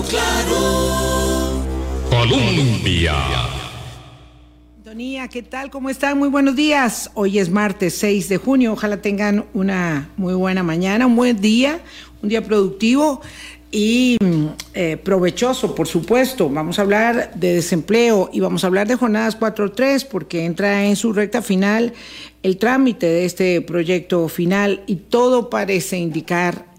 [0.00, 1.60] Hablando claro.
[2.08, 3.14] Colombia.
[4.76, 5.70] Sintonía, ¿qué tal?
[5.70, 6.18] ¿Cómo están?
[6.18, 7.10] Muy buenos días.
[7.14, 8.72] Hoy es martes 6 de junio.
[8.72, 11.80] Ojalá tengan una muy buena mañana, un buen día,
[12.22, 13.20] un día productivo
[13.70, 14.16] y
[14.72, 16.48] eh, provechoso, por supuesto.
[16.48, 20.96] Vamos a hablar de desempleo y vamos a hablar de jornadas 4.3 porque entra en
[20.96, 21.92] su recta final
[22.42, 26.69] el trámite de este proyecto final y todo parece indicar,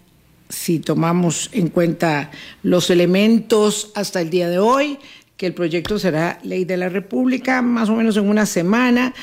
[0.52, 2.30] si tomamos en cuenta
[2.62, 4.98] los elementos hasta el día de hoy,
[5.38, 9.14] que el proyecto será ley de la República más o menos en una semana,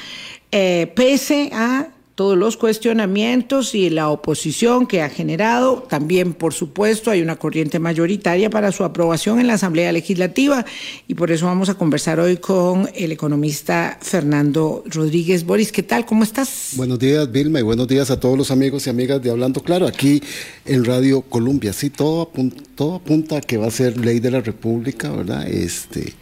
[0.52, 5.86] eh, pese a todos los cuestionamientos y la oposición que ha generado.
[5.90, 10.66] También, por supuesto, hay una corriente mayoritaria para su aprobación en la Asamblea Legislativa
[11.08, 15.46] y por eso vamos a conversar hoy con el economista Fernando Rodríguez.
[15.46, 16.06] Boris, ¿qué tal?
[16.06, 16.72] ¿Cómo estás?
[16.74, 19.88] Buenos días, Vilma, y buenos días a todos los amigos y amigas de Hablando Claro,
[19.88, 20.22] aquí
[20.66, 21.72] en Radio Colombia.
[21.72, 25.48] Sí, todo apunta, todo apunta a que va a ser ley de la República, ¿verdad?
[25.48, 26.16] Este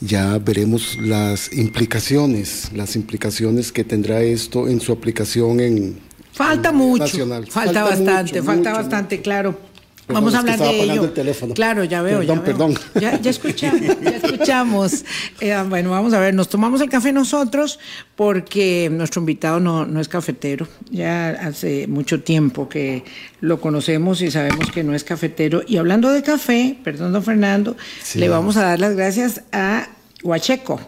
[0.00, 5.98] ya veremos las implicaciones, las implicaciones que tendrá esto en su aplicación en
[6.32, 7.46] falta en mucho, nacional.
[7.46, 9.73] falta, bastante, mucho, falta mucho, bastante, claro.
[10.06, 11.12] Perdón, Vamos a hablar de ello.
[11.16, 11.54] el.
[11.54, 12.44] Claro, ya veo, Perdón, ya veo.
[12.44, 12.74] perdón.
[13.00, 15.04] Ya, ya escuchamos, ya escuchamos.
[15.40, 17.78] Eh, bueno, vamos a ver, nos tomamos el café nosotros
[18.14, 20.68] porque nuestro invitado no, no es cafetero.
[20.90, 23.02] Ya hace mucho tiempo que
[23.40, 25.62] lo conocemos y sabemos que no es cafetero.
[25.66, 28.18] Y hablando de café, perdón, don Fernando, Sí.
[28.18, 29.88] le vamos a dar las gracias a
[30.22, 30.80] Huacheco,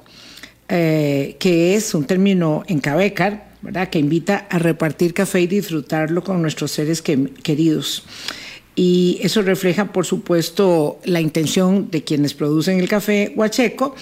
[0.68, 3.88] eh, que es un término en Cabecar, ¿verdad?
[3.88, 8.04] Que invita a repartir café y disfrutarlo con nuestros seres que- queridos.
[8.76, 13.94] Y eso refleja, por supuesto, la intención de quienes producen el café huacheco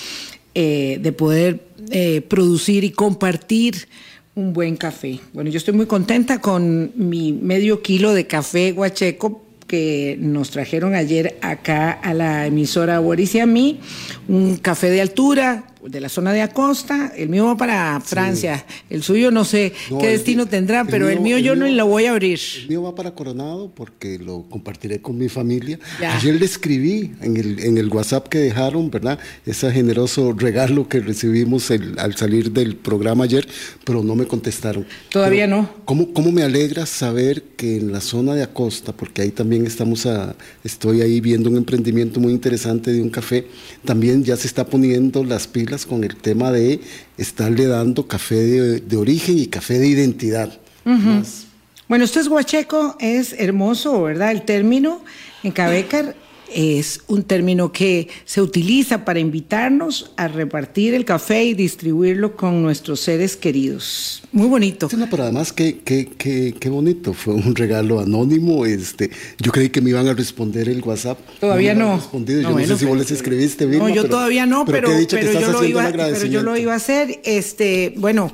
[0.55, 3.89] eh, de poder eh, producir y compartir
[4.34, 5.20] un buen café.
[5.33, 10.94] Bueno, yo estoy muy contenta con mi medio kilo de café huacheco que nos trajeron
[10.94, 13.81] ayer acá a la emisora Boris y a mí,
[14.28, 19.03] un café de altura de la zona de Acosta, el mío va para Francia, el
[19.03, 22.12] suyo no sé No, qué destino tendrá, pero el mío, yo no lo voy a
[22.12, 22.38] abrir.
[22.62, 25.78] El mío va para Coronado porque lo compartiré con mi familia.
[26.00, 26.16] Ya.
[26.16, 29.19] Ayer le escribí en el, en el WhatsApp que dejaron, ¿verdad?
[29.44, 33.47] Ese generoso regalo que recibimos el- al salir del programa ayer,
[33.84, 34.86] pero no me contestaron.
[35.10, 35.70] Todavía Pero, no.
[35.84, 40.06] ¿cómo, ¿Cómo me alegra saber que en la zona de Acosta, porque ahí también estamos
[40.06, 43.47] a, estoy ahí viendo un emprendimiento muy interesante de un café,
[43.84, 46.80] también ya se está poniendo las pilas con el tema de
[47.18, 50.58] estarle dando café de, de origen y café de identidad.
[50.84, 51.46] Más-
[51.88, 54.30] Bueno, esto es huacheco, es hermoso, ¿verdad?
[54.30, 55.02] El término
[55.42, 56.14] en Cabecar
[56.54, 62.62] es un término que se utiliza para invitarnos a repartir el café y distribuirlo con
[62.62, 64.22] nuestros seres queridos.
[64.32, 64.88] Muy bonito.
[64.88, 68.65] Sí, no, pero además qué, qué, qué, qué bonito, fue un regalo anónimo.
[68.66, 71.19] Este, yo creí que me iban a responder el WhatsApp.
[71.41, 71.92] Todavía no.
[71.94, 72.42] han respondido.
[72.42, 74.47] No, yo bueno, no sé si vos pero- les escribiste, Vilma, no, yo pero- todavía
[74.47, 77.21] no, pero, pero estás yo lo iba, pero yo lo iba a hacer.
[77.25, 78.32] Este, bueno,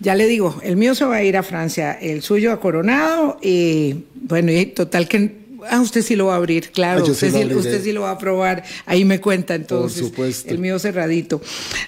[0.00, 3.38] ya le digo, el mío se va a ir a Francia, el suyo a Coronado,
[3.40, 7.30] y bueno, y total que ah, usted sí lo va a abrir, claro, Ah, usted,
[7.32, 9.98] sí, usted sí lo va a probar, ahí me cuenta entonces.
[10.06, 10.50] supuesto.
[10.50, 11.40] El mío cerradito.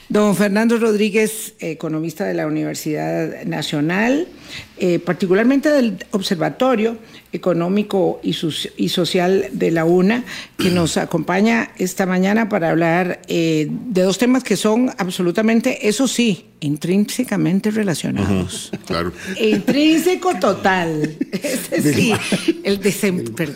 [0.08, 4.28] Don Fernando Rodríguez, economista de la Universidad Nacional,
[4.76, 6.98] eh, particularmente del Observatorio
[7.32, 10.24] Económico y, Soci- y Social de la UNA,
[10.58, 16.06] que nos acompaña esta mañana para hablar eh, de dos temas que son absolutamente, eso
[16.08, 18.70] sí, intrínsecamente relacionados.
[18.86, 19.12] Claro.
[19.40, 21.16] Intrínseco total.
[21.32, 22.12] Ese sí,
[22.62, 23.52] el desempleo.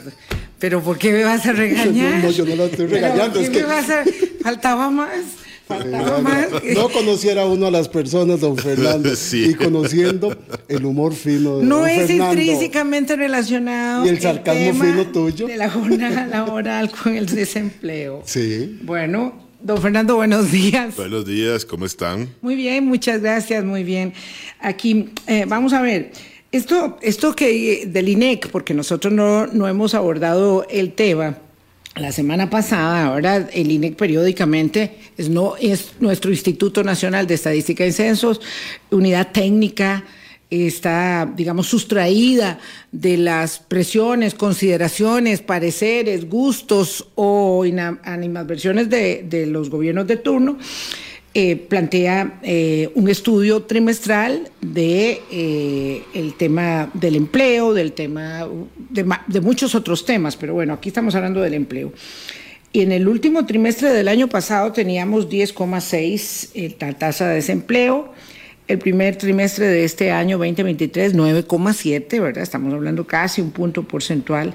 [0.59, 2.15] Pero ¿por qué me vas a regañar?
[2.19, 4.05] No, no, yo no lo estoy regañando, ¿por es qué que- me vas a-
[4.43, 5.11] Faltaba más.
[5.69, 6.49] Faltaba más.
[6.75, 9.51] No conociera uno a las personas, don Fernando, Sí.
[9.51, 10.37] y conociendo
[10.67, 12.33] el humor fino de No don es Fernando.
[12.41, 15.47] intrínsecamente relacionado ¿Y el sarcasmo tema fino tuyo?
[15.47, 18.23] de la jornada laboral con el desempleo.
[18.25, 18.79] Sí.
[18.83, 20.97] Bueno, don Fernando, buenos días.
[20.97, 22.29] Buenos días, ¿cómo están?
[22.41, 24.15] Muy bien, muchas gracias, muy bien.
[24.61, 26.13] Aquí, eh, vamos a ver,
[26.51, 31.37] esto, esto que del INEC, porque nosotros no, no hemos abordado el tema.
[31.97, 37.85] La semana pasada, ahora el INEC periódicamente es, no, es nuestro Instituto Nacional de Estadística
[37.85, 38.41] y Censos,
[38.91, 40.05] unidad técnica,
[40.51, 42.59] está, digamos, sustraída
[42.93, 47.65] de las presiones, consideraciones, pareceres, gustos o
[48.05, 50.59] animadversiones de, de los gobiernos de turno,
[51.35, 58.49] eh, plantea eh, un estudio trimestral de eh, el tema del empleo, del tema
[58.91, 61.93] de, muchos otros temas, pero bueno, aquí estamos hablando del empleo.
[62.73, 68.13] Y en el último trimestre del año pasado teníamos 10,6 eh, la tasa de desempleo.
[68.69, 72.43] El primer trimestre de este año 2023, 9,7, ¿verdad?
[72.43, 74.53] Estamos hablando casi un punto porcentual.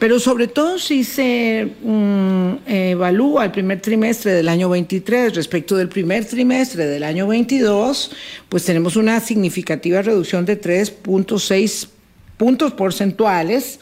[0.00, 5.88] Pero sobre todo si se mm, evalúa el primer trimestre del año 23 respecto del
[5.88, 8.10] primer trimestre del año 22,
[8.48, 11.88] pues tenemos una significativa reducción de 3.6
[12.36, 13.78] puntos porcentuales.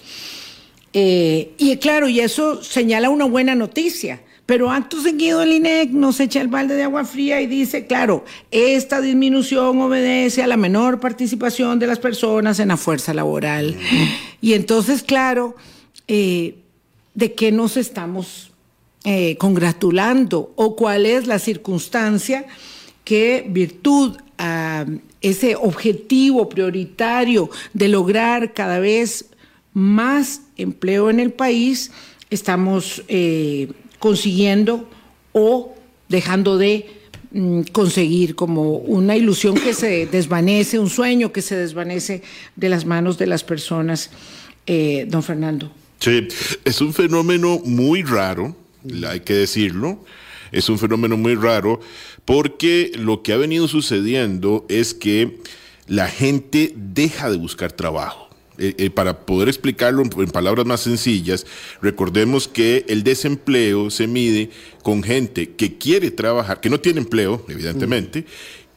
[0.93, 6.19] Eh, y claro, y eso señala una buena noticia pero acto seguido el INEC nos
[6.19, 10.99] echa el balde de agua fría y dice, claro, esta disminución obedece a la menor
[10.99, 13.76] participación de las personas en la fuerza laboral.
[14.41, 15.55] Y entonces, claro,
[16.08, 16.56] eh,
[17.14, 18.50] ¿de qué nos estamos
[19.05, 20.53] eh, congratulando?
[20.56, 22.44] ¿O cuál es la circunstancia
[23.05, 24.85] que virtud a
[25.20, 29.26] ese objetivo prioritario de lograr cada vez
[29.75, 31.93] más empleo en el país,
[32.31, 33.69] estamos eh,
[34.00, 34.88] consiguiendo
[35.32, 35.76] o
[36.08, 36.91] dejando de
[37.31, 42.23] mm, conseguir como una ilusión que se desvanece, un sueño que se desvanece
[42.56, 44.11] de las manos de las personas,
[44.67, 45.70] eh, don Fernando.
[46.00, 46.26] Sí,
[46.64, 48.56] es un fenómeno muy raro,
[49.06, 50.03] hay que decirlo,
[50.50, 51.81] es un fenómeno muy raro
[52.25, 55.41] porque lo que ha venido sucediendo es que
[55.87, 58.30] la gente deja de buscar trabajo.
[58.62, 61.47] Eh, eh, para poder explicarlo en, palabras más sencillas,
[61.81, 64.51] recordemos que el desempleo se mide
[64.83, 68.27] con gente que quiere trabajar, que no tiene empleo, evidentemente,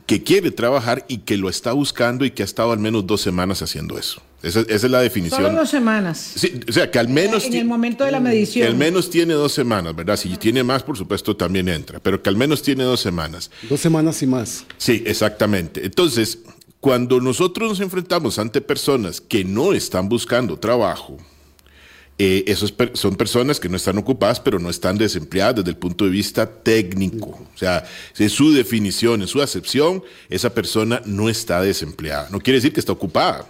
[0.06, 3.20] que quiere trabajar y que lo está buscando y que ha estado al menos dos
[3.20, 4.22] semanas haciendo eso.
[4.42, 5.42] Esa, es la definición.
[5.42, 6.34] Solo dos semanas.
[6.68, 7.46] o sea, que al menos...
[7.46, 8.66] En el momento de la medición.
[8.66, 10.16] Que al menos tiene dos semanas, ¿verdad?
[10.16, 13.52] Si tiene más, por supuesto, también entra, pero que al menos tiene dos semanas.
[13.70, 14.66] Dos semanas y más.
[14.78, 15.86] Sí, exactamente.
[15.86, 16.40] Entonces,
[16.84, 21.16] cuando nosotros nos enfrentamos ante personas que no están buscando trabajo,
[22.18, 26.04] eh, esos son personas que no están ocupadas, pero no están desempleadas desde el punto
[26.04, 27.40] de vista técnico.
[27.56, 27.86] O sea,
[28.18, 32.28] en su definición, en su acepción, esa persona no está desempleada.
[32.30, 33.48] No quiere decir que está ocupada.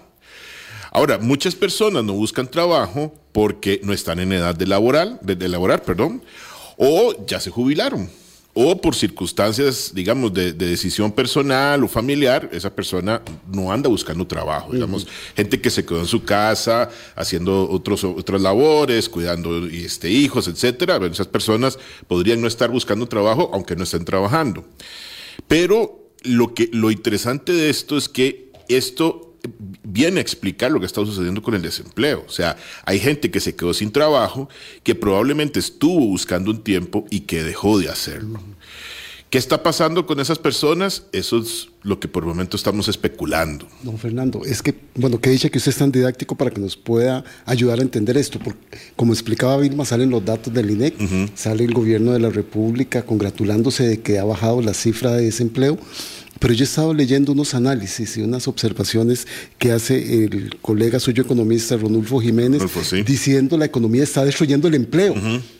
[0.92, 5.82] Ahora, muchas personas no buscan trabajo porque no están en edad de laboral, de laborar,
[5.82, 6.22] perdón,
[6.78, 8.08] o ya se jubilaron
[8.56, 13.22] o por circunstancias, digamos, de, decisión personal o familiar, esa persona
[13.52, 14.74] no anda buscando trabajo.
[14.74, 20.48] Digamos, gente que se quedó en su casa haciendo otros, otras labores, cuidando este, hijos,
[20.48, 21.04] etcétera.
[21.08, 24.64] esas personas podrían no estar buscando trabajo, aunque no estén trabajando.
[25.48, 29.33] Pero lo, que, lo interesante de esto es que esto
[29.84, 32.24] viene a explicar lo que está sucediendo con el desempleo.
[32.28, 34.50] O sea, hay gente que se quedó sin trabajo,
[34.84, 38.40] que probablemente estuvo buscando un tiempo y que dejó de hacerlo.
[39.34, 41.06] ¿Qué está pasando con esas personas?
[41.12, 43.68] Eso es lo que por el momento estamos especulando.
[43.82, 46.78] Don Fernando, es que, bueno, que dice que usted es tan didáctico para que nos
[46.78, 48.38] pueda ayudar a entender esto.
[48.38, 50.96] Porque, como explicaba Vilma, salen los datos del INEC,
[51.36, 55.80] sale el gobierno de la República congratulándose de que ha bajado la cifra de desempleo
[56.44, 59.26] pero yo he estado leyendo unos análisis y unas observaciones
[59.58, 62.62] que hace el colega suyo economista Ronulfo Jiménez
[63.06, 65.16] diciendo la economía está destruyendo el empleo.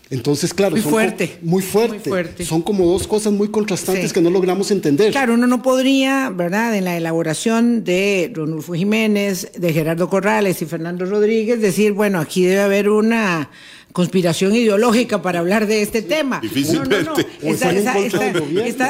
[0.10, 2.44] Entonces, claro, muy, fuerte, muy, fuerte.
[2.44, 5.12] Son como dos cosas muy contrastantes que no logramos entender.
[5.12, 6.76] Claro, uno no podría, ¿verdad?
[6.76, 12.44] En la elaboración de Ronulfo Jiménez, de Gerardo Corrales y Fernando Rodríguez, decir, bueno, aquí
[12.44, 13.50] debe haber una
[13.94, 16.40] conspiración ideológica para hablar de este tema.
[16.42, 17.26] Difícilmente.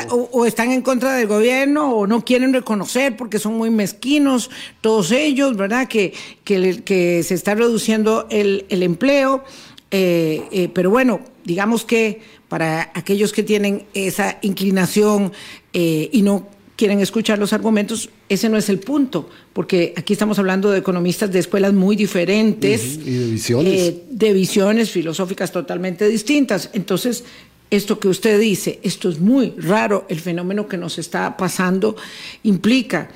[0.09, 4.49] o, están en contra del gobierno o no quieren reconocer porque son muy mezquinos,
[4.81, 5.87] todos ellos, ¿verdad?
[5.87, 6.13] Que,
[6.43, 9.43] que, se está reduciendo el, empleo.
[9.91, 15.33] Eh, eh, pero bueno, digamos que para aquellos que tienen esa inclinación
[15.73, 16.47] eh, y no
[16.83, 21.31] quieren escuchar los argumentos, ese no es el punto, porque aquí estamos hablando de economistas
[21.31, 22.97] de escuelas muy diferentes.
[22.97, 23.73] y de visiones.
[23.73, 26.71] Eh, de visiones filosóficas totalmente distintas.
[26.73, 27.23] Entonces,
[27.71, 31.95] esto que usted dice, esto es muy raro, el fenómeno que nos está pasando
[32.43, 33.09] implica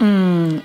[0.00, 0.56] mm,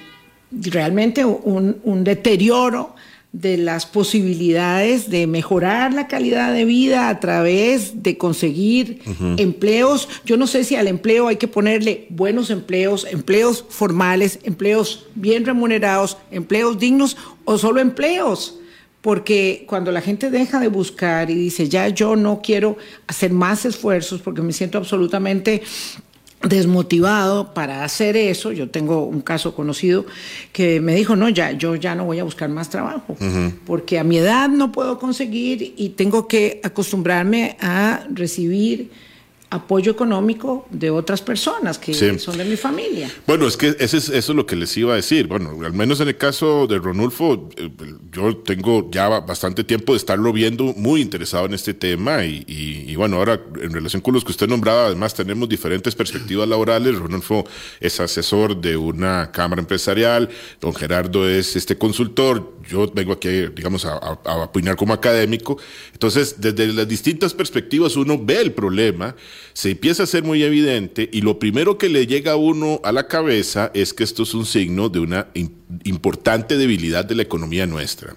[0.64, 2.96] realmente un, un deterioro
[3.42, 9.00] de las posibilidades de mejorar la calidad de vida a través de conseguir
[9.38, 10.10] empleos.
[10.26, 15.46] Yo no sé si al empleo hay que ponerle buenos empleos, empleos formales, empleos bien
[15.46, 17.16] remunerados, empleos dignos
[17.46, 18.58] o solo empleos.
[19.02, 22.76] Porque cuando la gente deja de buscar y dice, ya yo no quiero
[23.06, 25.62] hacer más esfuerzos porque me siento absolutamente
[26.42, 28.52] desmotivado para hacer eso.
[28.52, 30.06] Yo tengo un caso conocido
[30.52, 33.16] que me dijo, no, ya, yo ya no voy a buscar más trabajo,
[33.66, 38.92] porque a mi edad no puedo conseguir y tengo que acostumbrarme a recibir
[39.50, 42.20] apoyo económico de otras personas que Sí.
[42.20, 43.10] son de mi familia.
[43.26, 45.28] Bueno, es que ese es, eso es lo que les iba a decir.
[45.28, 47.70] Bueno, al menos en el caso de Ronulfo, eh,
[48.12, 52.44] yo tengo ya ba- bastante tiempo de estarlo viendo muy interesado en este tema y,
[52.46, 56.48] y- y bueno, ahora en relación con los que usted nombraba, además tenemos diferentes perspectivas
[56.50, 56.98] laborales.
[57.00, 57.46] Ronulfo
[57.80, 60.28] es asesor de una cámara empresarial,
[60.60, 65.58] don Gerardo es este consultor, yo vengo aquí, digamos, a, a- a opinar como académico.
[65.94, 69.16] Entonces, desde las distintas perspectivas uno ve el problema,
[69.54, 72.92] se empieza a ser muy evidente y lo primero que le llega a uno a
[72.92, 75.52] la cabeza es que esto es un signo de una im-
[75.84, 78.16] importante debilidad de la economía nuestra.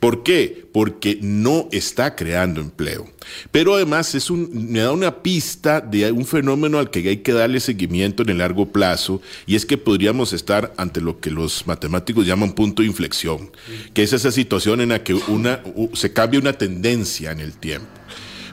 [0.00, 0.66] ¿Por qué?
[0.72, 3.06] Porque no está creando empleo.
[3.52, 7.60] Pero además es me da una pista de un fenómeno al que hay que darle
[7.60, 12.26] seguimiento en el largo plazo y es que podríamos estar ante lo que los matemáticos
[12.26, 13.50] llaman punto de inflexión,
[13.94, 15.62] que es esa situación en la que una,
[15.94, 17.86] se cambia una tendencia en el tiempo.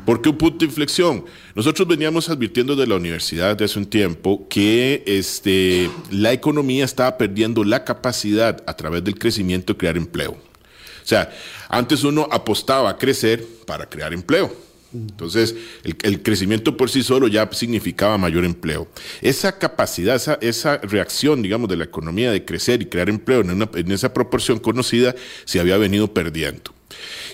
[0.05, 1.25] ¿Por qué un punto de inflexión?
[1.53, 7.17] Nosotros veníamos advirtiendo de la universidad de hace un tiempo que este, la economía estaba
[7.17, 10.31] perdiendo la capacidad a través del crecimiento de crear empleo.
[10.31, 11.31] O sea,
[11.69, 14.51] antes uno apostaba a crecer para crear empleo.
[14.93, 18.87] Entonces, el, crecimiento por sí solo ya significaba mayor empleo.
[19.21, 23.91] Esa capacidad, esa, esa reacción, digamos, de la economía de crecer y crear empleo en
[23.91, 25.15] esa proporción conocida
[25.45, 26.73] se había venido perdiendo.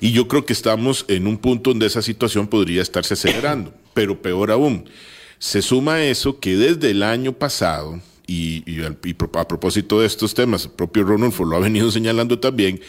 [0.01, 3.73] Y yo creo que estamos en un punto donde esa situación podría estarse acelerando.
[3.93, 4.89] Pero peor aún,
[5.39, 10.65] se suma eso que desde el año pasado, y, y a propósito de estos temas,
[10.65, 12.79] el propio Ronulfo lo ha venido señalando también,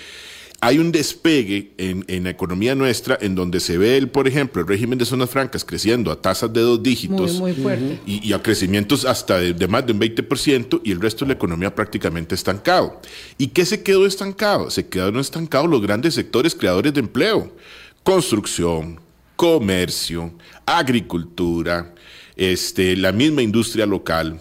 [0.60, 4.60] hay un despegue en, en la economía nuestra en donde se ve, el, por ejemplo,
[4.60, 8.00] el régimen de zonas francas creciendo a tasas de dos dígitos Muy, muy fuerte.
[8.06, 11.28] y, y a crecimientos hasta de, de más de un 20% y el resto de
[11.28, 13.00] la economía prácticamente estancado.
[13.38, 14.68] ¿Y qué se quedó estancado?
[14.70, 17.54] Se quedaron estancados los grandes sectores creadores de empleo.
[18.02, 18.98] Construcción,
[19.36, 20.32] comercio,
[20.66, 21.94] agricultura,
[22.34, 24.40] este, la misma industria local.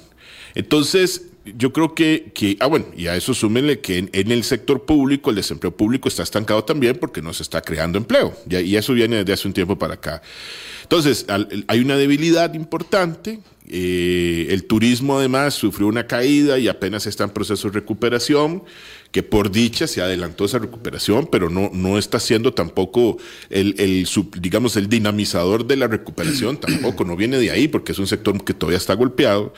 [0.56, 1.28] Entonces,
[1.58, 5.30] yo creo que, que, ah, bueno, y a eso súmenle que en, el sector público,
[5.30, 8.34] el desempleo público está estancado también porque no se está creando empleo.
[8.50, 10.22] Y eso viene desde hace un tiempo para acá.
[10.84, 13.40] Entonces, al- hay una debilidad importante.
[13.70, 18.64] eh, el turismo además sufrió una caída y apenas está en proceso de recuperación,
[19.12, 23.18] que por dicha se adelantó esa recuperación, pero no, no está siendo tampoco
[23.50, 24.08] el, el
[24.40, 28.42] digamos, el dinamizador de la recuperación, tampoco, no viene de ahí porque es un sector
[28.46, 29.54] que todavía está golpeado.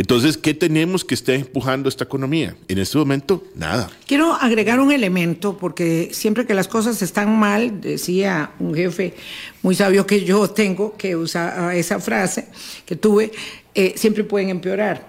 [0.00, 2.56] Entonces, ¿qué tenemos que estar empujando esta economía?
[2.68, 3.90] En este momento, nada.
[4.06, 9.12] Quiero agregar un elemento, porque siempre que las cosas están mal, decía un jefe
[9.60, 12.46] muy sabio que yo tengo, que usa esa frase
[12.86, 13.30] que tuve,
[13.74, 15.06] eh, siempre pueden empeorar.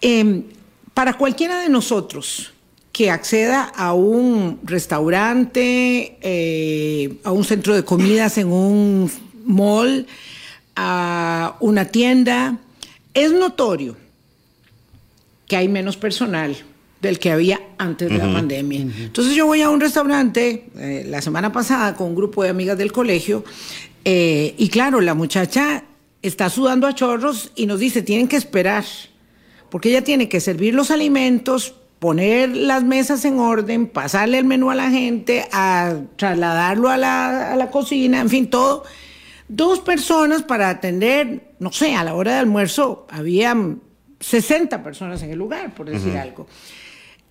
[0.00, 0.42] Eh,
[0.94, 2.54] para cualquiera de nosotros
[2.90, 9.08] que acceda a un restaurante, eh, a un centro de comidas en un
[9.44, 10.08] mall,
[10.74, 12.58] a una tienda,
[13.14, 14.02] es notorio
[15.54, 16.56] que hay menos personal
[17.00, 18.80] del que había antes de la pandemia.
[18.80, 22.76] Entonces yo voy a un restaurante eh, la semana pasada con un grupo de amigas
[22.76, 23.44] del colegio
[24.04, 25.84] eh, y claro, la muchacha
[26.22, 28.84] está sudando a chorros y nos dice, tienen que esperar,
[29.70, 34.72] porque ella tiene que servir los alimentos, poner las mesas en orden, pasarle el menú
[34.72, 38.82] a la gente, a trasladarlo a la, a la cocina, en fin, todo.
[39.46, 43.54] Dos personas para atender, no sé, a la hora de almuerzo había
[44.24, 46.46] 60 personas en el lugar, por decir algo.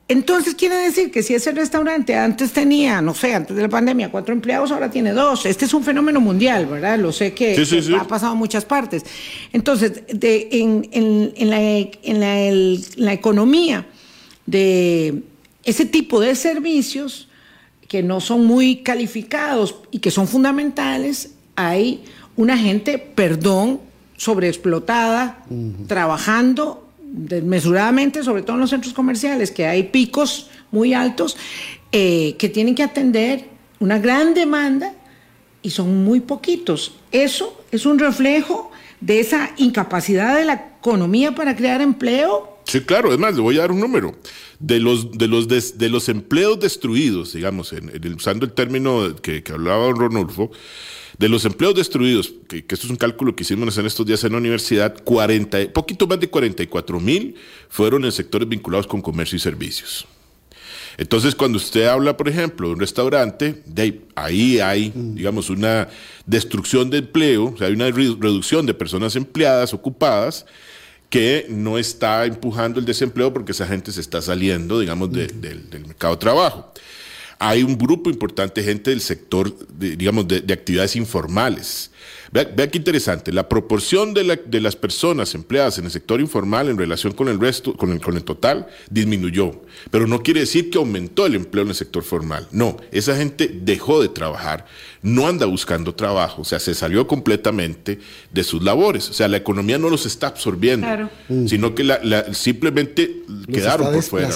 [0.07, 4.11] Entonces quiere decir que si ese restaurante antes tenía, no sé, antes de la pandemia,
[4.11, 5.45] cuatro empleados, ahora tiene dos.
[5.45, 6.99] Este es un fenómeno mundial, ¿verdad?
[6.99, 7.95] Lo sé que, Sí, sí, que sí.
[7.95, 9.03] ha pasado en muchas partes.
[9.53, 13.85] Entonces, de- en, en- en la, en la- el- la economía
[14.45, 15.23] de
[15.63, 17.29] ese tipo de servicios
[17.87, 22.03] que no son muy calificados y que son fundamentales, hay
[22.35, 23.79] una gente, perdón,
[24.17, 25.45] sobreexplotada,
[25.87, 26.82] trabajando
[27.13, 31.37] desmesuradamente, sobre todo en los centros comerciales, que hay picos muy altos,
[31.91, 33.45] eh, que tienen que atender
[33.79, 34.93] una gran demanda
[35.61, 36.95] y son muy poquitos.
[37.11, 42.57] Eso es un reflejo de esa incapacidad de la economía para crear empleo.
[42.65, 44.15] Sí, claro, es más, le voy a dar un número.
[44.59, 49.51] De los, de los, de los empleos destruidos, digamos, en- usando el término que, que
[49.51, 50.51] hablaba Ronulfo,
[51.17, 54.23] de los empleos destruidos, que, que esto es un cálculo que hicimos en estos días
[54.23, 57.35] en la universidad, 40, poquito más de 44 mil
[57.69, 60.05] fueron en sectores vinculados con comercio y servicios.
[60.97, 65.87] Entonces, cuando usted habla, por ejemplo, de un restaurante, de ahí, hay, digamos, una
[66.27, 70.45] destrucción de empleo, o sea, hay una re- reducción de personas empleadas, ocupadas,
[71.09, 75.67] que no está empujando el desempleo porque esa gente se está saliendo, digamos, de- del,
[75.69, 76.71] del mercado de trabajo.
[77.43, 81.91] Hay un grupo importante de gente del sector, digamos, de, actividades informales.
[82.31, 86.77] Vea, qué interesante, la proporción de, de, las personas empleadas en el sector informal en
[86.77, 89.61] relación con el resto, con el, con el total, disminuyó.
[89.91, 92.47] Pero no quiere decir que aumentó el empleo en el sector formal.
[92.51, 94.65] No, esa gente dejó de trabajar,
[95.01, 97.99] no anda buscando trabajo, o sea, se salió completamente
[98.31, 99.09] de sus labores.
[99.09, 100.87] O sea, la economía no los está absorbiendo,
[101.45, 103.21] sino que la, simplemente
[103.51, 104.29] quedaron por fuera.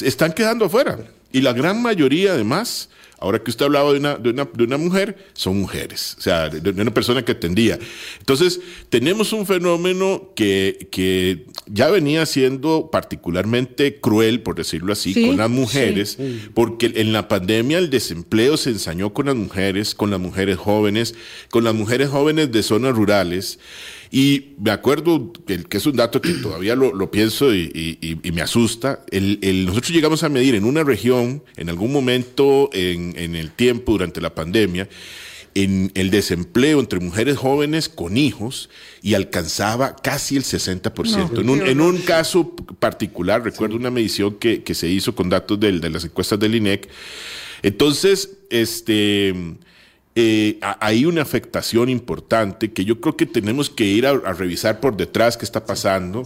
[0.00, 0.98] Están quedando afuera.
[1.32, 4.76] Y la gran mayoría, además, ahora que usted hablaba de una, de una, de una
[4.76, 7.78] mujer, son mujeres, o sea, de, una persona que atendía.
[8.18, 15.36] Entonces, tenemos un fenómeno que, que ya venía siendo particularmente cruel, por decirlo así, con
[15.36, 16.18] las mujeres,
[16.54, 21.14] porque en la pandemia el desempleo se ensañó con las mujeres, con las mujeres jóvenes,
[21.50, 23.58] con las mujeres jóvenes de zonas rurales.
[24.10, 29.04] Y me acuerdo que, que es un dato que todavía lo, pienso y, me asusta.
[29.10, 34.20] El, nosotros llegamos a medir en una región, en algún momento en, el tiempo, durante
[34.20, 34.88] la pandemia,
[35.54, 38.70] en el desempleo entre mujeres jóvenes con hijos
[39.02, 41.40] y alcanzaba casi el 60%.
[41.40, 45.90] en, un, en, un, caso particular, recuerdo una medición que, se hizo con datos de
[45.90, 46.88] las encuestas del INEC.
[47.62, 49.34] Entonces, este
[50.20, 54.96] eh, hay una afectación importante que yo creo que tenemos que ir a, revisar por
[54.96, 56.24] detrás qué está pasando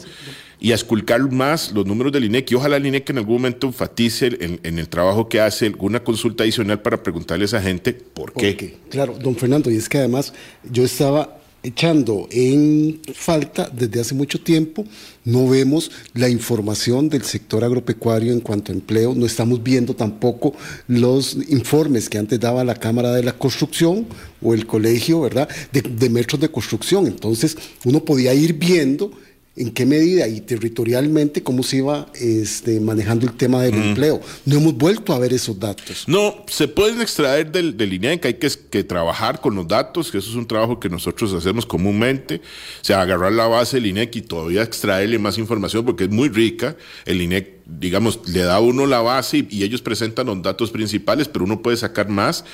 [0.58, 2.52] y a esculcar más los números del INEC.
[2.52, 6.42] Y ojalá el INEC en algún momento enfatice en, el trabajo que hace alguna consulta
[6.42, 8.78] adicional para preguntarle a esa gente por qué.
[8.88, 10.32] Claro, don Fernando, y es que además
[10.64, 14.84] yo estaba echando en falta desde hace mucho tiempo.
[15.24, 20.54] No vemos la información del sector agropecuario en cuanto a empleo, no estamos viendo tampoco
[20.88, 24.06] los informes que antes daba la Cámara de la Construcción
[24.40, 27.06] o el colegio, ¿verdad?, de, de metros de construcción.
[27.06, 29.12] Entonces, uno podía ir viendo
[29.54, 34.20] en qué medida y territorialmente cómo se iba este, manejando el tema del empleo.
[34.46, 36.04] No hemos vuelto a ver esos datos.
[36.06, 40.18] No, se pueden extraer del, del INEC, hay que, que, trabajar con los datos, que
[40.18, 44.16] eso es un trabajo que nosotros hacemos comúnmente, o sea, agarrar la base del INEC
[44.16, 46.74] y todavía extraerle más información porque es muy rica.
[47.04, 51.28] El INEC, digamos, le da a uno la base y, ellos presentan los datos principales,
[51.28, 52.44] pero uno puede sacar más.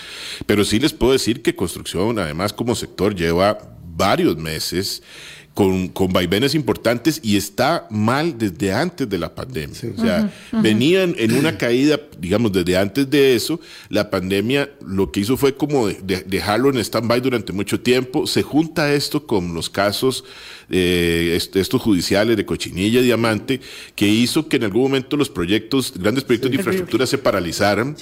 [0.46, 3.58] Pero sí les puedo decir que construcción, además como sector, lleva
[3.96, 5.02] varios meses
[5.58, 9.76] con, con, vaivenes importantes y está mal desde antes de la pandemia.
[9.96, 13.58] O sea, venían en una caída, digamos, desde antes de eso.
[13.88, 18.24] La pandemia lo que hizo fue como dejarlo en stand-by durante mucho tiempo.
[18.28, 20.22] Se junta esto con los casos,
[20.70, 23.61] eh, estos judiciales de Cochinilla, Diamante,
[23.96, 27.96] que hizo que en algún momento los proyectos, grandes proyectos de infraestructura se paralizaran.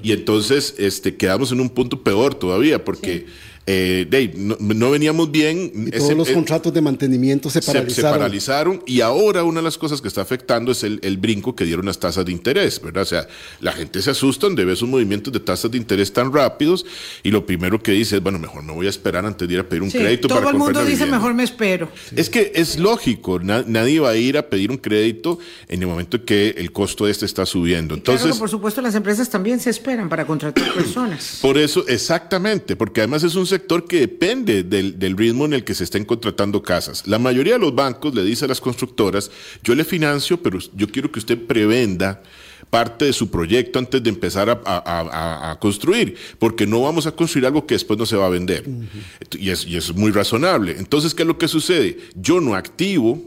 [0.00, 3.26] Y entonces este, quedamos en un punto peor todavía, porque
[3.66, 5.70] eh, Dave, no, veníamos bien.
[5.86, 8.10] Y todos los eh, contratos de mantenimiento se paralizaron.
[8.12, 11.64] Se, paralizaron y ahora una de las cosas que está afectando es el, brinco que
[11.64, 13.02] dieron las tasas de interés, ¿verdad?
[13.02, 13.28] O sea,
[13.60, 16.86] la gente se asusta de ver esos movimientos de tasas de interés tan rápidos
[17.22, 19.60] y lo primero que dice es, bueno, mejor me voy a esperar antes de ir
[19.60, 20.28] a pedir un crédito.
[20.28, 21.90] Todo el mundo dice, mejor me espero.
[22.16, 26.24] Es que es lógico, nadie va a ir a pedir un crédito en el momento
[26.24, 27.94] que el costo de este está subiendo.
[27.94, 31.38] Entonces, por supuesto, las empresas también se esperan para contratar personas.
[31.42, 35.74] Por eso, exactamente, porque además es un sector que depende del, ritmo en el que
[35.74, 37.06] se estén contratando casas.
[37.06, 39.30] La mayoría de los bancos le dice a las constructoras,
[39.62, 42.22] yo le financio, pero yo quiero que usted prevenda
[42.70, 47.66] parte de su proyecto antes de empezar a, construir, porque no vamos a construir algo
[47.66, 48.64] que después no se va a vender.
[49.38, 50.76] y, es, y es muy razonable.
[50.78, 51.98] Entonces, ¿qué es lo que sucede?
[52.14, 53.22] Yo no activo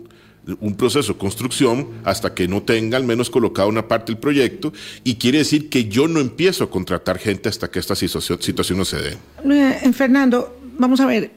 [0.60, 4.74] un proceso de construcción hasta que no tenga al menos colocado una parte del proyecto
[5.04, 8.78] y quiere decir que yo no empiezo a contratar gente hasta que esta situación, situación
[8.78, 9.18] no se dé.
[9.46, 11.32] Eh, Fernando, vamos a ver,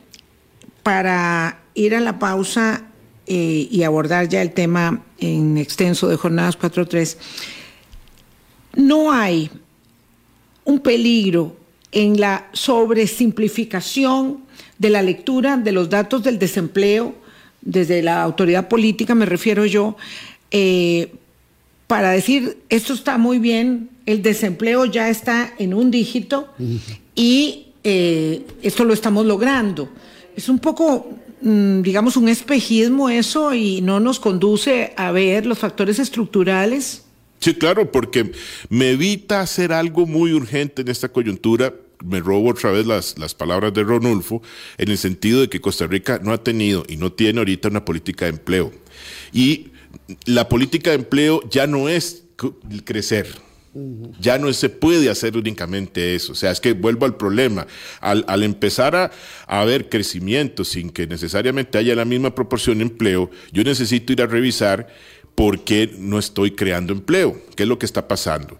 [0.82, 2.86] para ir a la pausa
[3.26, 7.16] eh, y abordar ya el tema en extenso de jornadas 4.3,
[8.74, 9.50] no hay
[10.64, 11.56] un peligro
[11.92, 14.44] en la sobresimplificación
[14.78, 17.14] de la lectura de los datos del desempleo,
[17.66, 19.96] desde la autoridad política me refiero yo,
[20.50, 21.12] eh,
[21.86, 26.48] para decir esto está muy bien, el desempleo ya está en un dígito
[27.14, 29.88] y eh, esto lo estamos logrando.
[30.36, 35.58] Es un poco, mm, digamos, un espejismo eso y no nos conduce a ver los
[35.58, 37.02] factores estructurales.
[37.40, 38.32] Sí, claro, porque
[38.68, 41.74] me evita hacer algo muy urgente en esta coyuntura
[42.06, 44.42] me robo otra vez las, las palabras de Ronulfo,
[44.78, 47.84] en el sentido de que Costa Rica no ha tenido y no tiene ahorita una
[47.84, 48.72] política de empleo.
[49.32, 49.68] Y
[50.24, 52.24] la política de empleo ya no es
[52.84, 53.26] crecer.
[54.18, 56.32] Ya no se puede hacer únicamente eso.
[56.32, 57.66] O sea, es que vuelvo al problema.
[58.00, 59.10] Al, al empezar a,
[59.46, 64.22] a, haber crecimiento sin que necesariamente haya la misma proporción de empleo, yo necesito ir
[64.22, 64.86] a revisar
[65.36, 67.40] ¿por qué no estoy creando empleo?
[67.54, 68.58] ¿Qué es lo que está pasando?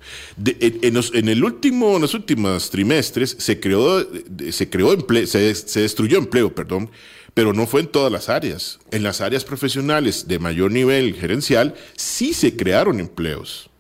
[0.61, 4.07] En, los, el último, en los últimos trimestres se creó,
[4.53, 6.91] se creó empleo, se destruyó empleo, perdón,
[7.35, 8.79] pero no fue en todas las áreas.
[8.93, 13.71] En las áreas profesionales de mayor nivel gerencial sí se crearon empleos.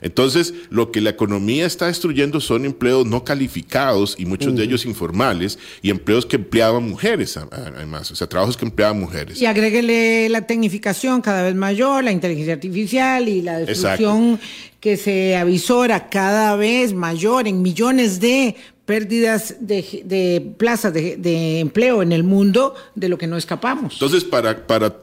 [0.00, 4.84] Entonces, lo que la economía está destruyendo son empleos no calificados y muchos de ellos
[4.86, 9.40] informales y empleos que empleaban mujeres, además, o sea, trabajos que empleaban mujeres.
[9.40, 14.46] Y agréguele la tecnificación cada vez mayor, la inteligencia artificial y la destrucción Exacto.
[14.80, 18.56] que se avisora cada vez mayor en millones de
[18.88, 23.92] pérdidas de, de plazas de, de, empleo en el mundo de lo que no escapamos.
[23.92, 24.96] Entonces, para, para,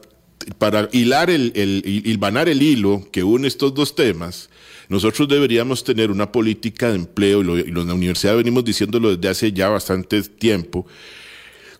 [0.57, 4.49] para hilar el, el, hilvanar el hilo que une estos dos temas,
[4.89, 9.15] nosotros deberíamos tener una política de empleo, y, lo, y en la universidad venimos diciéndolo
[9.15, 10.85] desde hace ya bastante tiempo,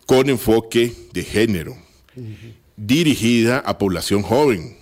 [0.06, 1.72] con enfoque de género,
[2.16, 2.52] uh -huh.
[2.76, 4.76] dirigida a población joven,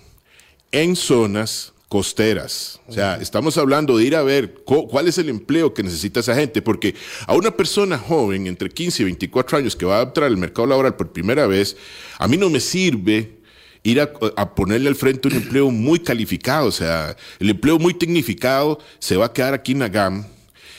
[0.71, 2.81] en zonas costeras.
[2.87, 6.35] O sea, estamos hablando de ir a ver cuál es el empleo que necesita esa
[6.35, 6.95] gente, porque
[7.27, 10.67] a una persona joven entre 15 y 24 años que va a entrar al mercado
[10.67, 11.77] laboral por primera vez,
[12.17, 13.37] a mí no me sirve
[13.85, 18.79] ir a, ponerle al frente un empleo muy calificado, o sea, el empleo muy tecnificado
[18.99, 20.25] se va a quedar aquí en Agam.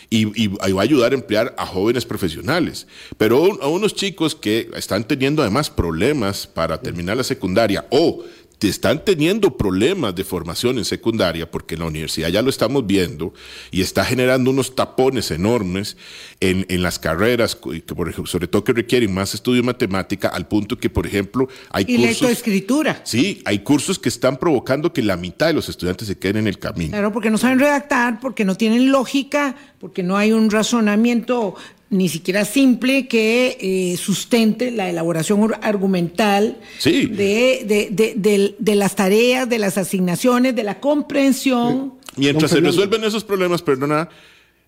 [0.09, 2.87] Y, y, y, va a ayudar a emplear a jóvenes profesionales.
[3.19, 8.23] Pero a unos chicos que están teniendo además problemas para terminar la secundaria o
[8.61, 13.35] están teniendo problemas de formación en secundaria, porque en la universidad ya lo estamos viendo,
[13.71, 15.97] y está generando unos tapones enormes
[16.41, 20.29] en, en las carreras, que por ejemplo, sobre todo que requieren más estudio de matemática,
[20.29, 22.31] al punto que, por ejemplo, hay y cursos...
[22.31, 23.01] escritura.
[23.05, 26.47] Sí, hay cursos que están provocando que la mitad de los estudiantes se queden en
[26.49, 26.91] el camino.
[26.91, 31.55] Claro, porque no saben redactar, porque no tienen lógica, porque no hay un razonamiento
[31.89, 37.07] ni siquiera simple que eh, sustente la elaboración argumental sí.
[37.07, 41.95] de, de, de, de, de las tareas, de las asignaciones, de la comprensión.
[42.17, 44.09] Mientras se resuelven esos problemas, perdona,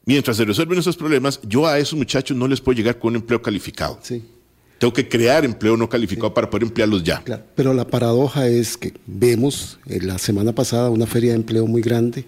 [0.04, 3.16] mientras se resuelven esos problemas, yo a esos muchachos no les puedo llegar con un
[3.16, 3.98] empleo calificado.
[4.02, 4.22] Sí.
[4.78, 6.34] Tengo que crear empleo no calificado Sí.
[6.34, 7.20] para poder emplearlos ya.
[7.24, 11.66] Claro, pero la paradoja es que vemos eh, la semana pasada una feria de empleo
[11.66, 12.24] muy grande,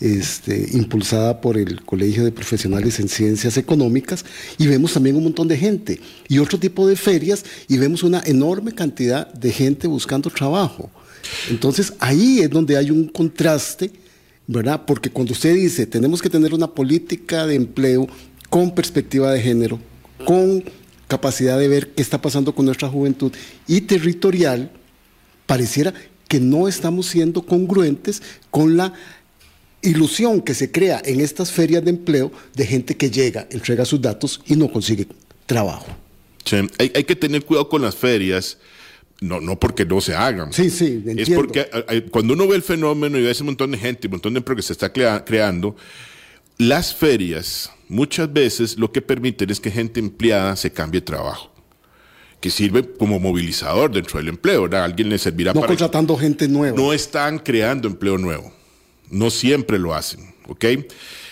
[0.00, 4.24] este, impulsada por el Colegio de Profesionales en Ciencias Económicas,
[4.58, 8.20] y vemos también un montón de gente, y otro tipo de ferias, y vemos una
[8.26, 10.90] enorme cantidad de gente buscando trabajo.
[11.50, 13.92] Entonces ahí es donde hay un contraste,
[14.48, 14.82] ¿verdad?
[14.86, 18.08] Porque cuando usted dice, tenemos que tener una política de empleo
[18.50, 19.78] con perspectiva de género,
[20.26, 20.64] con
[21.12, 23.32] capacidad de ver qué está pasando con nuestra juventud
[23.68, 24.70] y territorial,
[25.44, 25.92] pareciera
[26.26, 28.94] que no estamos siendo congruentes con la
[29.82, 34.00] ilusión que se crea en estas ferias de empleo de gente que llega, entrega sus
[34.00, 35.06] datos y no consigue
[35.44, 35.88] trabajo.
[36.46, 38.56] Sí, hay, hay, que tener cuidado con las ferias.
[39.20, 40.50] No, no porque no se hagan.
[40.50, 41.22] Sí, sí, entiendo.
[41.22, 44.12] Es porque hay, cuando uno ve el fenómeno y ve ese montón de gente, un
[44.12, 45.76] montón de empleo que se está crea, creando,
[46.56, 51.52] las ferias muchas veces lo que permiten es que gente empleada se cambie de trabajo,
[52.40, 54.84] que sirve como movilizador dentro del empleo, ¿verdad?
[54.84, 55.68] Alguien le servirá no para...
[55.68, 56.76] contratando gente nueva.
[56.76, 58.52] No están creando empleo nuevo,
[59.10, 60.64] no siempre lo hacen, ¿ok?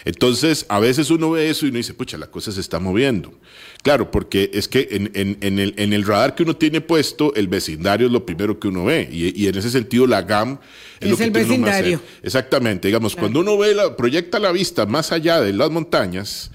[0.04, 3.32] Entonces, a veces uno ve eso y uno dice, pucha, la cosa se está moviendo.
[3.82, 7.34] Claro, porque es que en, en, en, el, en, el, radar que uno tiene puesto,
[7.34, 9.08] el vecindario es lo primero que uno ve.
[9.10, 10.58] Y, y en ese sentido, la GAM
[11.00, 11.98] es, es lo que el vecindario.
[11.98, 12.88] Uno más Exactamente.
[12.88, 13.32] Digamos, claro.
[13.32, 16.50] cuando uno ve la, proyecta la vista más allá de las montañas,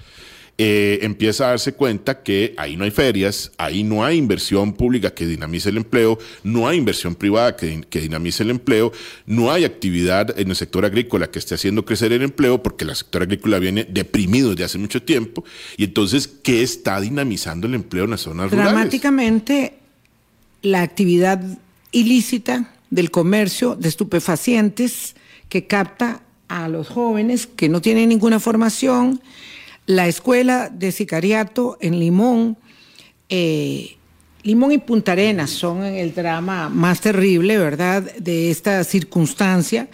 [0.58, 5.12] eh, empieza a darse cuenta que ahí no hay ferias, ahí no hay inversión pública
[5.12, 8.90] que dinamice el empleo, no hay inversión privada que, que, dinamice el empleo,
[9.26, 12.96] no hay actividad en el sector agrícola que esté haciendo crecer el empleo, porque el
[12.96, 15.44] sector agrícola viene deprimido desde hace mucho tiempo.
[15.76, 19.80] Y entonces, ¿qué está dinamizando el empleo en las zonas Dramáticamente, rurales?
[20.62, 21.42] la actividad
[21.92, 25.16] ilícita del comercio de estupefacientes
[25.48, 29.20] que capta a los jóvenes que no tienen ninguna formación,
[29.86, 32.58] la escuela de sicariato en Limón,
[33.28, 33.96] eh,
[34.42, 39.88] Limón y Punta Arenas son el drama más terrible, ¿verdad?, de esta circunstancia.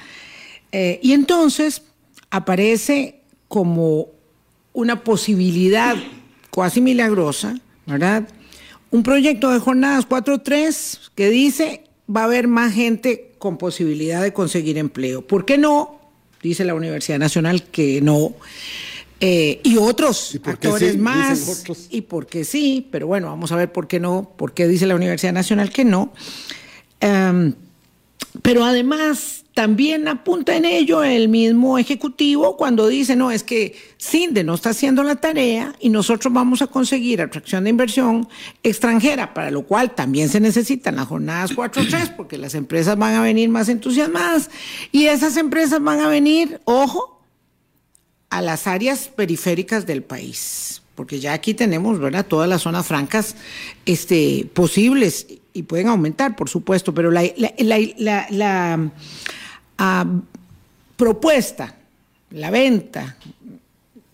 [0.72, 1.82] Eh, y entonces
[2.30, 4.08] aparece como
[4.72, 5.96] una posibilidad
[6.50, 8.28] cuasi milagrosa, ¿verdad?
[8.90, 14.32] Un proyecto de jornadas 4.3 que dice va a haber más gente con posibilidad de
[14.32, 15.26] conseguir empleo.
[15.26, 15.98] ¿Por qué no?
[16.42, 18.34] Dice la Universidad Nacional que no.
[19.24, 20.98] Eh, y otros ¿Y actores sí?
[20.98, 21.60] más.
[21.60, 21.86] Otros.
[21.90, 24.96] Y porque sí, pero bueno, vamos a ver por qué no, por qué dice la
[24.96, 26.12] Universidad Nacional que no.
[27.00, 27.52] Um,
[28.42, 34.42] pero además también apunta en ello el mismo ejecutivo cuando dice, no, es que CINDE
[34.42, 38.28] no está haciendo la tarea y nosotros vamos a conseguir atracción de inversión
[38.64, 43.22] extranjera, para lo cual también se necesitan las jornadas 4.3 porque las empresas van a
[43.22, 44.50] venir más entusiasmadas
[44.90, 47.11] y esas empresas van a venir, ojo,
[48.32, 52.26] a las áreas periféricas del país porque ya aquí tenemos, ¿verdad?
[52.26, 53.34] Todas las zonas francas
[53.86, 57.22] este, posibles y pueden aumentar, por supuesto, pero la,
[58.28, 58.90] la,
[59.78, 60.06] ah,
[60.96, 61.74] propuesta,
[62.30, 63.16] la venta,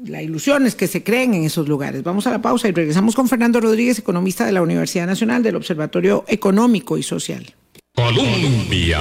[0.05, 2.03] la ilusión es que se creen en esos lugares.
[2.03, 5.57] Vamos a la pausa y regresamos con Fernando Rodríguez, economista de la Universidad Nacional del
[5.57, 7.55] Observatorio Económico y Social.
[7.95, 9.01] Colombia.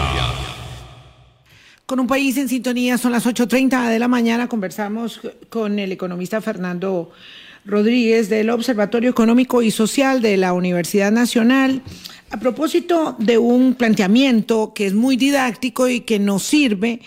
[1.88, 6.42] Con un país en sintonía, son las 8.30 de la mañana, conversamos con el economista
[6.42, 7.12] Fernando
[7.64, 11.82] Rodríguez del Observatorio Económico y Social de la Universidad Nacional
[12.30, 17.00] a propósito de un planteamiento que es muy didáctico y que nos sirve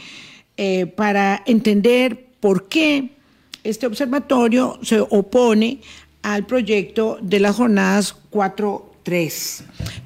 [0.57, 3.11] eh, para entender por qué
[3.63, 5.83] este observatorio se opone
[6.23, 8.17] al proyecto de las jornadas
[9.05, 9.63] 4.3.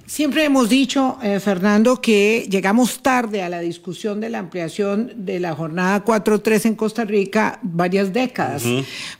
[0.06, 5.40] Siempre hemos dicho, eh, Fernando, que llegamos tarde a la discusión de la ampliación de
[5.40, 8.64] la jornada 4.3 en Costa Rica varias décadas,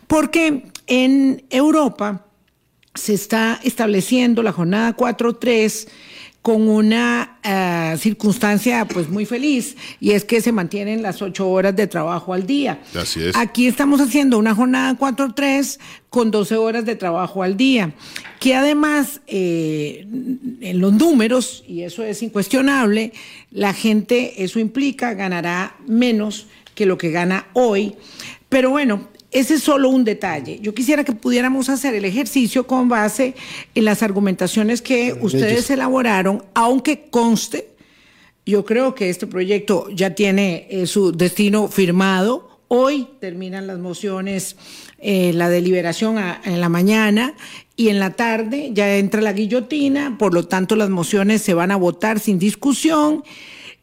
[0.07, 2.27] porque en Europa
[2.95, 5.89] se está estableciendo la jornada 4.3
[6.45, 11.75] con una uh, circunstancia pues muy feliz y es que se mantienen las ocho horas
[11.75, 12.83] de trabajo al día.
[12.95, 13.35] Así es.
[13.35, 15.79] Aquí estamos haciendo una jornada 4.3
[16.11, 17.95] con 12 horas de trabajo al día,
[18.41, 20.07] que además eh,
[20.61, 23.15] en los números, y eso es incuestionable,
[23.51, 27.95] la gente, eso implica, ganará menos que lo que gana hoy.
[28.51, 30.61] Pero bueno, ese es solo un detalle.
[30.62, 33.35] Yo quisiera que pudiéramos hacer el ejercicio con base
[33.75, 37.75] en las argumentaciones que ustedes elaboraron, aunque conste,
[38.47, 42.61] yo creo que este proyecto ya tiene eh, su destino firmado.
[42.68, 44.57] Hoy terminan las mociones,
[44.99, 47.35] eh, la deliberación en la mañana
[47.77, 51.73] y en la tarde ya entra la guillotina, por lo tanto las mociones se van
[51.73, 53.25] a votar sin discusión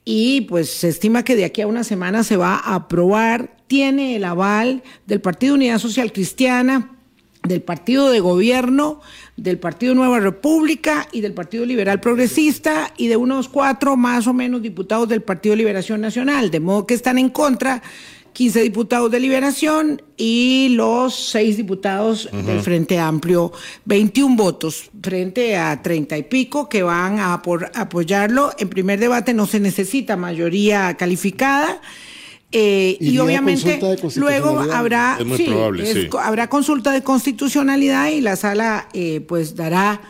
[0.05, 4.17] y pues se estima que de aquí a una semana se va a aprobar tiene
[4.17, 6.91] el aval del Partido Unidad Social Cristiana,
[7.41, 8.99] del Partido de Gobierno,
[9.37, 14.33] del Partido Nueva República y del Partido Liberal Progresista y de unos cuatro más o
[14.33, 17.81] menos diputados del Partido Liberación Nacional, de modo que están en contra
[18.33, 23.53] 15 diputados de Liberación y los seis diputados del Frente Amplio,
[23.85, 28.51] 21 votos frente a 30 y pico que van a apoyarlo.
[28.59, 31.79] En primer debate no se necesita mayoría calificada.
[32.53, 33.79] Eh, y, obviamente
[34.17, 35.17] luego habrá,
[36.21, 40.01] habrá consulta de constitucionalidad y la sala eh, pues dará,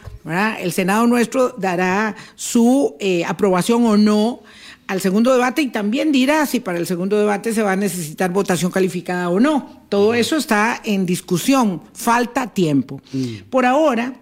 [0.59, 4.41] el Senado nuestro dará su eh, aprobación o no
[4.87, 8.31] al segundo debate y también dirá si para el segundo debate se va a necesitar
[8.31, 9.83] votación calificada o no.
[9.87, 13.01] Todo eso está en discusión, falta tiempo.
[13.13, 13.49] Mm.
[13.49, 14.15] Por ahora,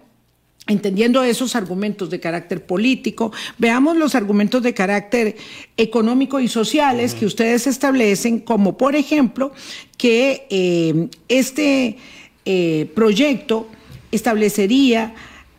[0.70, 5.36] entendiendo esos argumentos de carácter político, veamos los argumentos de carácter
[5.76, 9.52] económico y sociales que ustedes establecen, como por ejemplo
[9.96, 11.98] que eh, este
[12.44, 13.66] eh, proyecto
[14.12, 15.12] establecería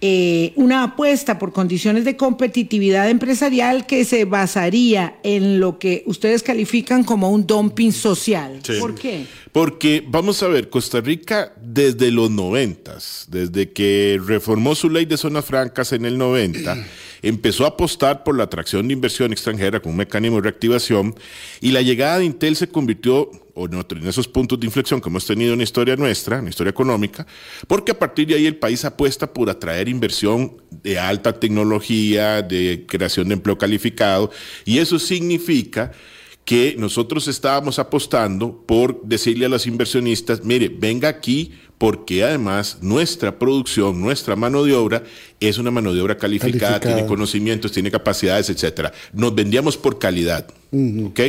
[0.03, 6.41] eh, una apuesta por condiciones de competitividad empresarial que se basaría en lo que ustedes
[6.41, 8.61] califican como un dumping social.
[8.79, 9.27] ¿Por qué?
[9.51, 15.17] Porque vamos a ver, Costa Rica desde los noventas, desde que reformó su ley de
[15.17, 16.83] zonas francas en el 90,
[17.21, 21.13] empezó a apostar por la atracción de inversión extranjera con un mecanismo de reactivación
[21.59, 25.25] y la llegada de Intel se convirtió o en esos puntos de inflexión que hemos
[25.25, 27.25] tenido en la historia nuestra, en la historia económica,
[27.67, 32.85] porque a partir de ahí el país apuesta por atraer inversión de alta tecnología, de
[32.87, 34.31] creación de empleo calificado,
[34.65, 35.91] y eso significa
[36.45, 43.39] que nosotros estábamos apostando por decirle a los inversionistas, mire, venga aquí porque además nuestra
[43.39, 45.03] producción, nuestra mano de obra
[45.39, 48.91] es una mano de obra calificada, tiene conocimientos, tiene capacidades, etcétera.
[49.13, 51.19] Nos vendíamos por calidad, ¿ok?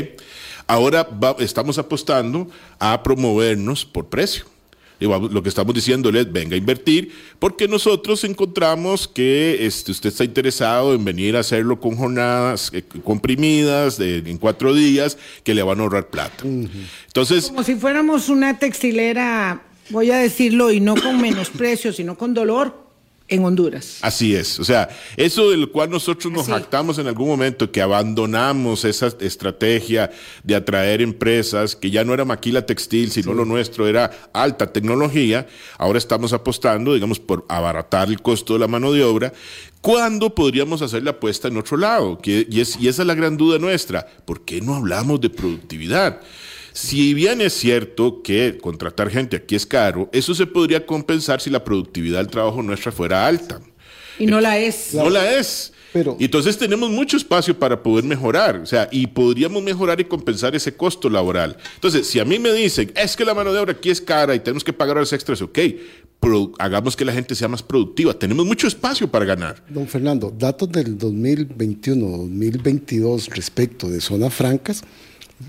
[0.73, 1.07] Ahora
[1.39, 4.47] estamos apostando a promovernos por precio
[5.03, 10.25] lo que estamos diciéndole es venga a invertir, porque nosotros encontramos que este, usted está
[10.25, 15.81] interesado en venir a hacerlo con jornadas eh, comprimidas en cuatro días que le van
[15.81, 16.45] a ahorrar plata.
[16.45, 17.49] Entonces.
[17.49, 22.82] Como si fuéramos una textilera, voy a decirlo, y no con menosprecio, sino con dolor
[23.33, 23.99] en Honduras.
[24.03, 24.59] Así es.
[24.61, 26.53] O sea, eso del cual nosotros nos Así.
[26.53, 30.11] jactamos en algún momento, que abandonamos esa estrategia
[30.45, 35.47] de atraer empresas, que ya no era maquila textil, sino lo nuestro era alta tecnología,
[35.79, 39.33] ahora estamos apostando, digamos, por abaratar el costo de la mano de obra.
[39.81, 42.19] ¿Cuándo podríamos hacer la apuesta en otro lado?
[42.19, 44.07] Que- y, es- y esa es la gran duda nuestra.
[44.25, 46.21] ¿Por qué no hablamos de productividad?
[46.73, 51.51] Si bien es cierto que contratar gente aquí es caro, eso se podría compensar si
[51.51, 53.61] la productividad del trabajo nuestra fuera alta.
[54.19, 54.95] Y no la es.
[54.95, 55.73] No la es.
[55.93, 60.05] Pero- y entonces tenemos mucho espacio para poder mejorar, o sea, y podríamos mejorar y
[60.05, 61.59] compensar ese costo laboral.
[61.75, 64.35] Entonces, si a mí me dicen, es que la mano de obra aquí es cara
[64.35, 65.59] y tenemos que pagar horas extras, ok,
[66.19, 68.15] pero hagamos que la gente sea más productiva.
[68.15, 69.63] Tenemos mucho espacio para ganar.
[69.69, 74.83] Don Fernando, datos del 2021-2022 respecto de zonas francas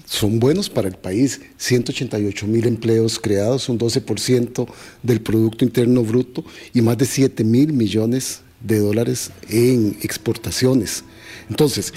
[0.06, 1.42] son buenos para el país.
[1.58, 4.68] 188 mil empleos creados, un 12%
[5.02, 11.04] del Producto Interno Bruto y más de 7 mil millones de dólares en exportaciones.
[11.50, 11.94] Entonces,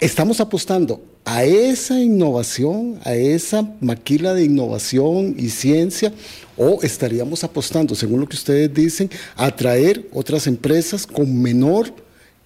[0.00, 6.12] estamos apostando a esa innovación, a esa maquila de innovación y ciencia,
[6.56, 11.92] o estaríamos apostando, según lo que ustedes dicen, a atraer otras empresas con menor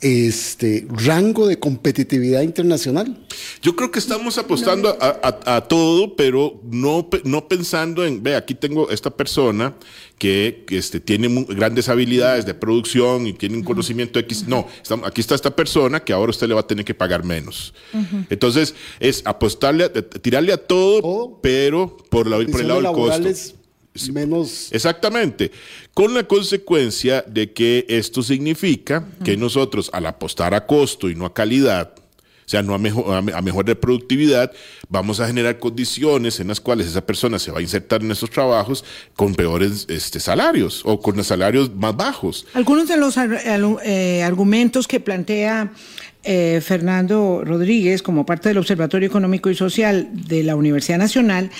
[0.05, 3.27] este, rango de competitividad internacional.
[3.63, 8.37] Yo creo que estamos apostando a, a- a todo, pero no, no pensando en, ve,
[8.37, 9.75] aquí tengo esta persona
[10.19, 14.47] que, que, este, tiene grandes habilidades de producción y tiene un conocimiento X.
[14.47, 17.25] No, estamos- aquí está esta persona que ahora usted le va a tener que pagar
[17.25, 17.73] menos.
[18.29, 21.39] Entonces, es apostarle, a- tirarle a todo, Todo.
[21.43, 23.57] pero por, la, por el lado del costo.
[24.13, 25.51] Menos Exactamente,
[25.95, 31.25] con la consecuencia de que esto significa que nosotros al apostar a costo y no
[31.27, 34.53] a calidad, o sea, no a, mejor, a, me- a mejor de productividad,
[34.91, 38.29] vamos a generar condiciones en las cuales esa persona se va a insertar en esos
[38.31, 38.85] trabajos
[39.17, 42.47] con peores este, salarios o con salarios más bajos.
[42.53, 45.73] Algunos de los eh, argumentos que plantea
[46.23, 51.51] eh, Fernando Rodríguez como parte del Observatorio Económico y Social de la Universidad Nacional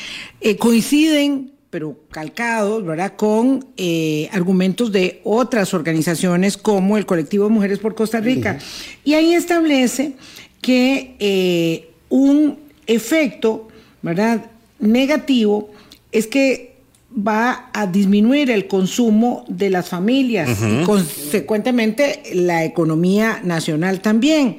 [0.43, 7.51] eh, coinciden pero calcados, ¿verdad?, con eh, argumentos de otras organizaciones como el Colectivo de
[7.51, 8.61] Mujeres por Costa Rica.
[9.03, 10.13] Y ahí establece
[10.61, 13.67] que eh, un efecto,
[14.03, 15.73] ¿verdad?, negativo
[16.13, 16.77] es que
[17.13, 24.59] va a disminuir el consumo de las familias y consecuentemente la economía nacional también.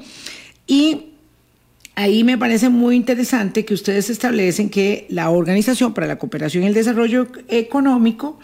[0.67, 1.13] Y
[1.95, 6.67] ahí me parece muy interesante que ustedes establecen que la Organización para la Cooperación y
[6.67, 8.39] el Desarrollo Económico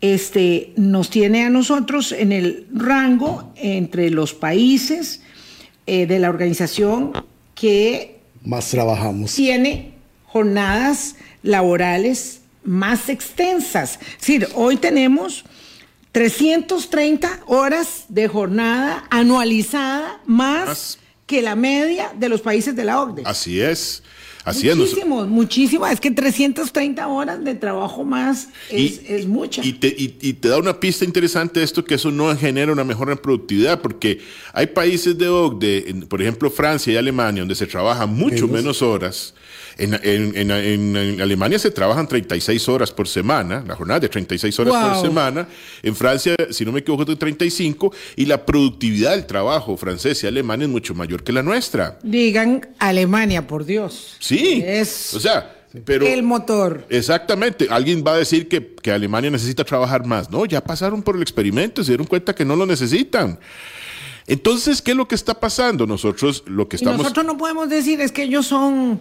[0.00, 5.22] este, nos tiene a nosotros en el rango entre los países
[5.86, 7.12] eh, de la organización
[7.54, 9.34] que más trabajamos.
[9.34, 9.92] tiene
[10.24, 13.98] jornadas laborales más extensas.
[14.12, 15.44] Es decir, hoy tenemos
[16.12, 20.98] 330 horas de jornada anualizada más, Más.
[21.30, 23.22] Que la media de los países de la OCDE.
[23.24, 24.02] Así es.
[24.44, 24.76] Así es.
[24.76, 25.86] nos- Muchísimo, muchísimo.
[25.86, 29.62] Es que 330 horas de trabajo más es, es mucha.
[29.64, 32.82] Y te, y- y te da una pista interesante esto, que eso no genera una
[32.82, 34.20] mejora en productividad, porque
[34.52, 39.34] hay países de OCDE, por ejemplo Francia y Alemania, donde se trabaja mucho menos horas.
[39.80, 44.08] En, en- en- en- en Alemania se trabajan 36 horas por semana, la jornada de
[44.08, 44.92] 36 horas Wow.
[44.92, 45.48] por semana.
[45.82, 50.26] En Francia, si no me equivoco, de 35, y la productividad del trabajo francés y
[50.26, 51.98] alemán es mucho mayor que la nuestra.
[52.02, 54.16] Digan Alemania, por Dios.
[54.20, 54.62] Sí.
[54.64, 56.06] Es o sea, pero...
[56.06, 56.84] el motor.
[56.90, 57.66] Exactamente.
[57.70, 60.30] Alguien va a decir que, que Alemania necesita trabajar más.
[60.30, 63.38] No, ya pasaron por el experimento se dieron cuenta que no lo necesitan.
[64.26, 65.86] Entonces, ¿qué es lo que está pasando?
[65.86, 66.98] Nosotros lo que Y estamos...
[67.02, 69.00] nosotros no podemos decir es que ellos son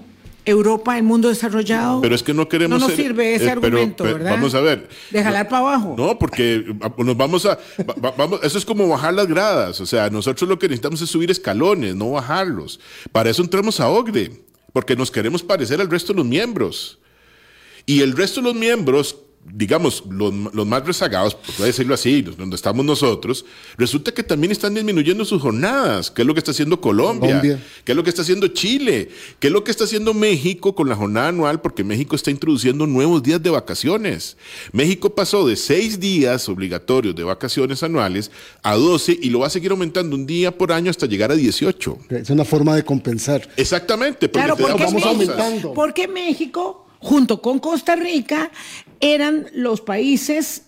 [0.49, 2.01] Europa, el mundo desarrollado.
[2.01, 4.31] Pero es que no queremos No nos ser- sirve ese eh, argumento, pero ¿verdad?
[4.31, 4.89] Vamos a ver.
[5.12, 5.95] De jalar para abajo.
[5.97, 6.65] No, porque
[6.97, 7.57] nos vamos a...
[7.88, 9.79] va- va- vamos, eso es como bajar las gradas.
[9.81, 12.79] O sea, nosotros lo que necesitamos es subir escalones, no bajarlos.
[13.12, 14.31] Para eso entramos a OCDE,
[14.73, 16.99] porque nos queremos parecer al resto de los miembros.
[17.85, 22.56] Y el resto de los miembros, digamos, los, los más rezagados, por decirlo así, donde
[22.56, 23.45] estamos nosotros,
[23.78, 26.12] resulta que también están disminuyendo sus jornadas.
[26.12, 27.39] ¿Qué es lo que está haciendo Colombia?
[27.39, 27.63] Colombia.
[27.84, 29.10] ¿Qué es lo que está haciendo Chile?
[29.39, 31.62] ¿Qué es lo que está haciendo México con la jornada anual?
[31.62, 34.38] Porque México está introduciendo nuevos días de vacaciones.
[34.71, 39.49] México pasó de seis días obligatorios de vacaciones anuales a 12 y lo va a
[39.49, 41.97] seguir aumentando un día por año hasta llegar a 18.
[42.10, 43.47] Es una forma de compensar.
[43.58, 44.30] Exactamente.
[44.30, 45.73] Claro, te da porque vamos aumentando.
[45.73, 48.51] porque México, junto con Costa Rica,
[48.99, 50.63] eran los países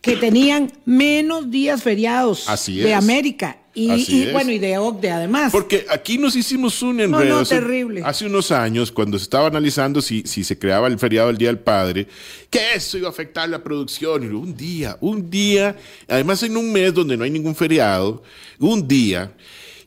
[0.00, 2.94] que tenían menos días feriados Así de.
[2.94, 3.58] América.
[3.74, 4.32] Y, Así y, es.
[4.32, 5.52] bueno, y de OCDE además.
[5.52, 7.36] Porque aquí nos hicimos un No, enredo.
[7.36, 8.02] no, hace- terrible.
[8.04, 11.48] Hace unos años, cuando se estaba analizando si, si se creaba el feriado del Día
[11.48, 12.08] del Padre,
[12.50, 14.24] que eso iba a afectar la producción.
[14.24, 15.76] Y un día, un día,
[16.08, 18.22] además en un mes donde no hay ningún feriado,
[18.58, 19.32] un día.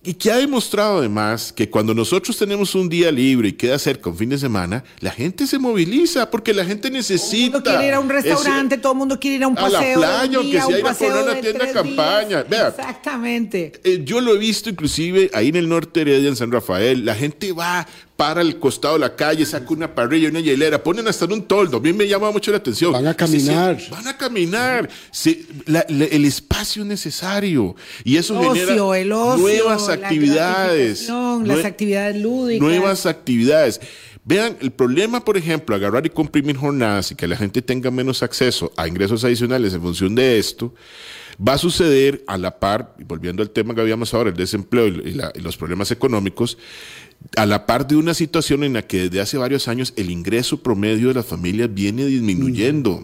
[0.03, 4.09] Y que ha demostrado además que cuando nosotros tenemos un día libre y queda cerca
[4.09, 7.51] un fin de semana, la gente se moviliza porque la gente todo el necesita.
[7.57, 9.69] mundo quiere ir a un ese- restaurante, todo el mundo quiere ir a un a
[9.69, 9.89] la paseo.
[9.89, 12.43] de un playa, aunque sea ir a a la de tienda de campaña.
[12.49, 12.67] Vea.
[12.69, 13.73] Exactamente.
[13.83, 17.05] Eh, yo lo he visto inclusive ahí en el norte de Heredia, en San Rafael.
[17.05, 17.87] La gente va
[18.21, 21.41] para el costado de la calle, saca una parrilla, una hielera, ponen hasta en un
[21.47, 21.78] toldo.
[21.78, 22.91] A mí me llama mucho la atención.
[22.93, 23.80] Van a Se caminar.
[23.89, 24.89] van a caminar.
[25.09, 27.76] Se- la- la- el espacio necesario.
[28.03, 31.09] Y eso genera Ocio, el ocio, nuevas actividades.
[31.45, 32.61] las actividades lúdicas.
[32.61, 33.82] Nuevas actividades.
[34.24, 38.22] Vean, el problema, por ejemplo, agarrar y comprimir jornadas y que la gente tenga menos
[38.22, 40.76] acceso a ingresos adicionales en función de esto,
[41.45, 44.87] va a suceder a la par, y volviendo al tema que habíamos ahora, el desempleo
[44.87, 46.57] y, y la- y los problemas económicos,
[47.37, 50.61] a la par de una situación en la que desde hace varios años el ingreso
[50.61, 53.03] promedio de las familias viene disminuyendo.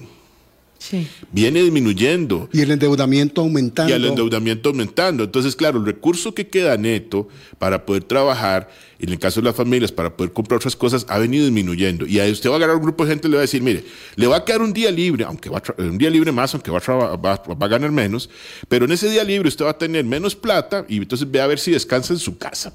[0.79, 1.07] Sí.
[1.31, 3.91] Viene disminuyendo Y el endeudamiento aumentando.
[3.91, 5.23] y el endeudamiento aumentando.
[5.23, 7.27] Entonces, claro, el recurso que queda neto
[7.57, 8.69] para poder trabajar,
[8.99, 12.05] en el caso de las familias, para poder comprar otras cosas, ha venido disminuyendo.
[12.07, 13.61] Y ahí usted va a agarrar un grupo de gente y le va a decir,
[13.61, 13.83] mire,
[14.15, 16.53] le va a quedar un día libre, aunque va a tra- un día libre más,
[16.53, 18.29] aunque va a, va, va a ganar menos,
[18.67, 21.47] pero en ese día libre usted va a tener menos plata y entonces ve a
[21.47, 22.73] ver si descansa en su casa.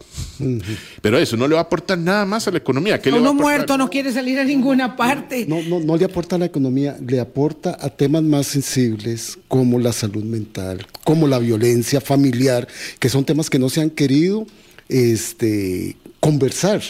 [1.01, 3.01] Pero eso no le va a aportar nada más a la economía.
[3.01, 3.57] ¿Qué le va a Uno aportar?
[3.59, 5.47] muerto no quiere salir a ninguna parte.
[5.49, 9.79] No, no, no le aporta a la economía, le aporta a temas más sensibles como
[9.79, 12.69] la salud mental, como la violencia familiar,
[12.99, 14.47] que son temas que no se han querido
[14.89, 16.81] este, conversar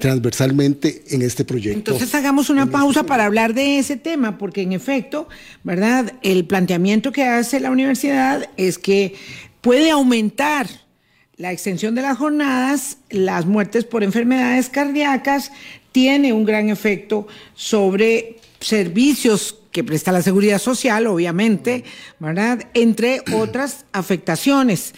[0.00, 1.92] transversalmente en este proyecto.
[1.92, 5.28] Entonces hagamos una pausa para hablar de ese tema, porque en efecto,
[5.62, 6.14] ¿verdad?
[6.22, 9.14] El planteamiento que hace la universidad es que
[9.60, 10.66] puede aumentar
[11.36, 15.52] la extensión de las jornadas, las muertes por enfermedades cardíacas,
[15.92, 21.84] tiene un gran efecto sobre servicios que presta la seguridad social, obviamente,
[22.18, 22.64] ¿verdad?
[22.74, 24.94] Entre otras afectaciones.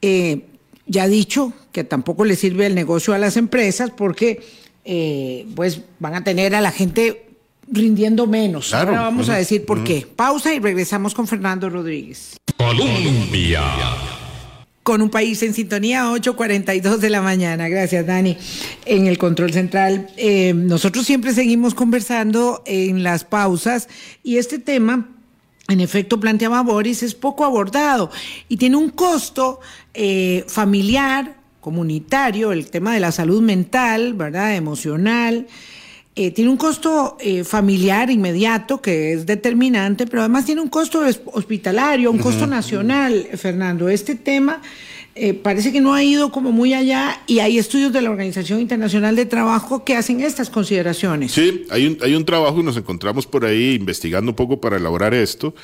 [0.00, 0.46] Eh,
[0.86, 4.40] ya dicho que tampoco le sirve el negocio a las empresas porque
[4.84, 7.26] eh, pues van a tener a la gente
[7.70, 8.68] rindiendo menos.
[8.68, 8.90] Claro.
[8.90, 10.06] Ahora vamos a decir por qué.
[10.14, 12.36] Pausa y regresamos con Fernando Rodríguez.
[12.56, 13.62] Colombia.
[14.82, 17.68] Con un país en sintonía, 8.42 de la mañana.
[17.68, 18.36] Gracias, Dani.
[18.84, 23.88] En el control central, eh, nosotros siempre seguimos conversando en las pausas
[24.24, 25.08] y este tema,
[25.68, 28.10] en efecto, planteaba Boris, es poco abordado
[28.48, 29.60] y tiene un costo
[29.94, 34.56] eh, familiar, comunitario, el tema de la salud mental, ¿verdad?
[34.56, 35.46] Emocional.
[36.14, 41.02] Eh, tiene un costo eh, familiar inmediato que es determinante, pero además tiene un costo
[41.26, 43.88] hospitalario, un costo nacional, Fernando.
[43.88, 44.60] Este tema
[45.14, 48.60] eh, parece que no ha ido como muy allá y hay estudios de la Organización
[48.60, 51.32] Internacional de Trabajo que hacen estas consideraciones.
[51.32, 54.78] Sí, hay un, hay un trabajo y nos encontramos por ahí investigando un poco para
[54.78, 55.54] elaborar esto,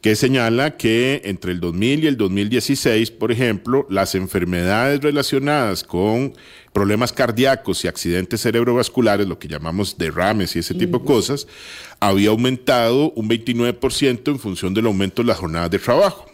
[0.00, 6.34] que señala que entre el 2000 y el 2016, por ejemplo, las enfermedades relacionadas con
[6.72, 11.46] problemas cardíacos y accidentes cerebrovasculares, lo que llamamos derrames y ese tipo de cosas,
[12.00, 16.29] había aumentado un 29% en función del aumento de las jornadas de trabajo.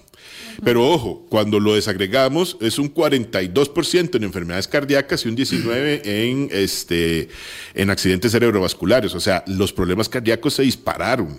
[0.64, 6.48] Pero ojo, cuando lo desagregamos es un 42% en enfermedades cardíacas y un 19% en,
[6.52, 7.28] este,
[7.74, 9.14] en accidentes cerebrovasculares.
[9.14, 11.36] O sea, los problemas cardíacos se dispararon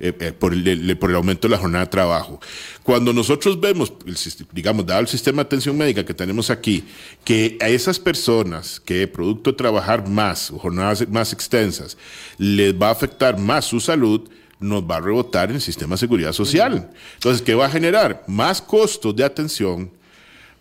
[0.00, 2.40] eh, eh, por, el, el- por el aumento de la jornada de trabajo.
[2.82, 4.16] Cuando nosotros vemos, el
[4.52, 6.84] digamos, dado el sistema de atención médica que tenemos aquí,
[7.24, 11.96] que a esas personas que producto de trabajar más, o jornadas más extensas,
[12.38, 14.28] les va a afectar más su salud,
[14.60, 16.90] nos va a rebotar en el sistema de seguridad social.
[17.14, 18.24] Entonces, ¿qué va a generar?
[18.26, 19.90] Más costos de atención,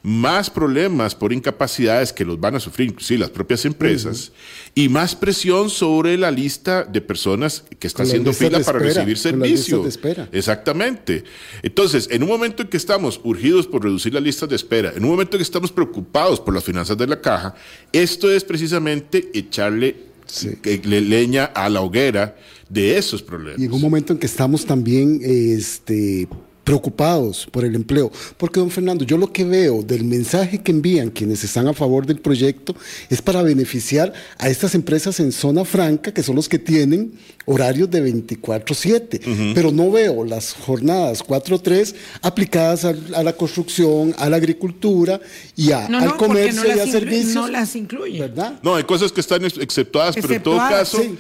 [0.04, 4.32] más problemas por incapacidades que los van a sufrir, inclusive las propias empresas,
[4.76, 9.18] y más presión sobre la lista de personas que está haciendo fila para espera, recibir
[9.18, 9.86] servicio.
[10.32, 11.24] Exactamente.
[11.64, 15.04] Entonces, en un momento en que estamos urgidos por reducir las listas de espera, en
[15.04, 17.56] un momento en que estamos preocupados por las finanzas de la caja,
[17.92, 20.52] esto es precisamente echarle Sí.
[20.62, 22.36] que- le- leña a la hoguera
[22.70, 23.60] de esos problemas.
[23.62, 26.28] Y en un momento en que estamos también este,
[26.68, 28.12] preocupados por el empleo.
[28.36, 32.06] Porque, don Fernando, yo lo que veo del mensaje que envían quienes están a favor
[32.06, 32.76] del proyecto
[33.10, 37.14] es para beneficiar a estas empresas en zona franca, que son los que tienen
[37.46, 39.54] horarios de 24/7.
[39.56, 45.22] Pero no veo las jornadas 4-3 aplicadas a, a la construcción, a la agricultura
[45.56, 47.34] y a- No, al no, comercio no y a servicios.
[47.34, 48.20] no las incluye.
[48.20, 48.60] ¿Verdad?
[48.62, 51.18] No, hay cosas que están ex- exceptuadas, pero en todo Exceptuadas, caso, sí.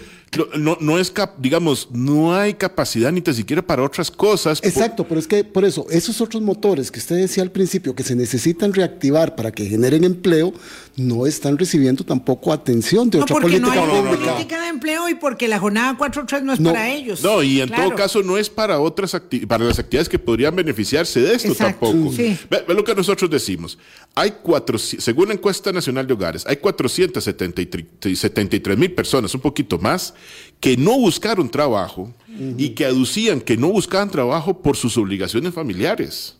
[0.57, 4.59] No, no es, cap, digamos, no hay capacidad ni tan siquiera para otras cosas.
[4.63, 8.03] Exacto, pero es que por eso, esos otros motores que usted decía al principio que
[8.03, 10.53] se necesitan reactivar para que generen empleo,
[10.97, 14.31] no están recibiendo tampoco atención de no, otra porque política no hay pública.
[14.33, 16.73] política de empleo y porque la jornada 4.3 no es No.
[16.73, 17.23] para ellos.
[17.23, 17.83] No, y en Claro.
[17.85, 19.15] todo caso no es para otras
[19.47, 22.13] para las actividades que podrían beneficiarse de esto Exacto, tampoco.
[22.15, 22.37] sí.
[22.49, 23.77] Ve, ve lo que nosotros decimos.
[24.15, 30.13] Hay cuatro, según la encuesta nacional de hogares, hay 473 mil personas, un poquito más,
[30.59, 32.13] que no buscaron trabajo
[32.57, 36.35] y que aducían que no buscaban trabajo por sus obligaciones familiares.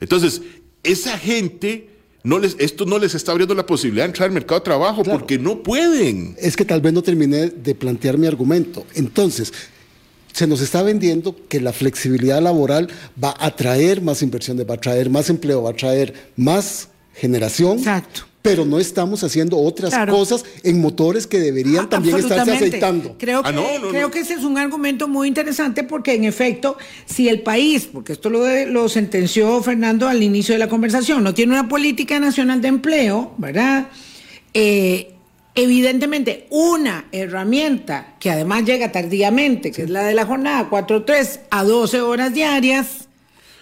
[0.00, 0.42] Entonces,
[0.82, 1.88] esa gente
[2.24, 5.02] no les, esto no les está abriendo la posibilidad de entrar al mercado de trabajo
[5.02, 5.18] Claro.
[5.18, 6.36] porque no pueden.
[6.38, 8.84] Es que tal vez no terminé de plantear mi argumento.
[8.94, 9.52] Entonces,
[10.32, 12.88] se nos está vendiendo que la flexibilidad laboral
[13.22, 17.78] va a traer más inversiones, va a traer más empleo, va a traer más generación.
[17.78, 18.22] Exacto.
[18.42, 20.12] Pero no estamos haciendo otras Claro.
[20.12, 23.14] cosas en motores que deberían Ah, también estarse aceitando.
[23.16, 24.10] Creo, que, Ah, no, no, creo no.
[24.10, 26.76] que ese es un argumento muy interesante porque en efecto,
[27.06, 31.22] si el país, porque esto lo, de- lo sentenció Fernando al inicio de la conversación,
[31.22, 33.86] no tiene una política nacional de empleo, ¿verdad?
[34.54, 35.14] Eh,
[35.54, 41.62] evidentemente, una herramienta que además llega tardíamente, que es la de la jornada 4-3 a
[41.62, 43.06] 12 horas diarias,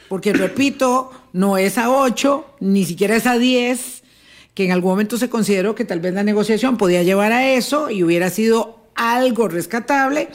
[0.09, 3.99] porque repito, no es a 8, ni siquiera es a 10,
[4.61, 7.88] que en algún momento se consideró que tal vez la negociación podía llevar a eso
[7.88, 10.28] y hubiera sido algo rescatable.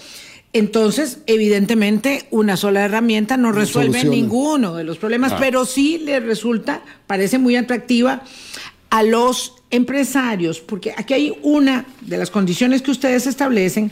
[0.51, 4.15] Entonces, evidentemente, una sola herramienta no resuelve soluciona.
[4.15, 8.23] ninguno de los problemas, pero sí le resulta, parece muy atractiva
[8.89, 13.91] a los empresarios, porque aquí hay una de las condiciones que ustedes establecen,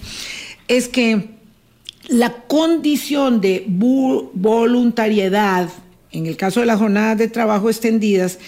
[0.67, 1.29] es que
[2.07, 5.69] la condición de voluntariedad,
[6.11, 8.39] en el caso de las jornadas de trabajo extendidas,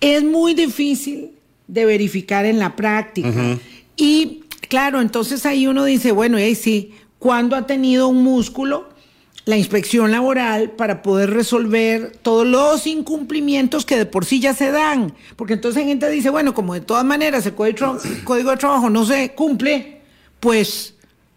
[0.00, 1.33] es muy difícil
[1.66, 3.58] de verificar en la práctica.
[3.96, 8.94] Y claro, entonces ahí uno dice, bueno, y ahí sí, ¿cuándo ha tenido un músculo?
[9.46, 14.70] la inspección laboral para poder resolver todos los incumplimientos que de por sí ya se
[14.70, 15.14] dan.
[15.36, 19.04] Porque entonces hay gente dice, bueno, como de todas maneras el código de trabajo no
[19.04, 20.00] se cumple,
[20.40, 20.93] pues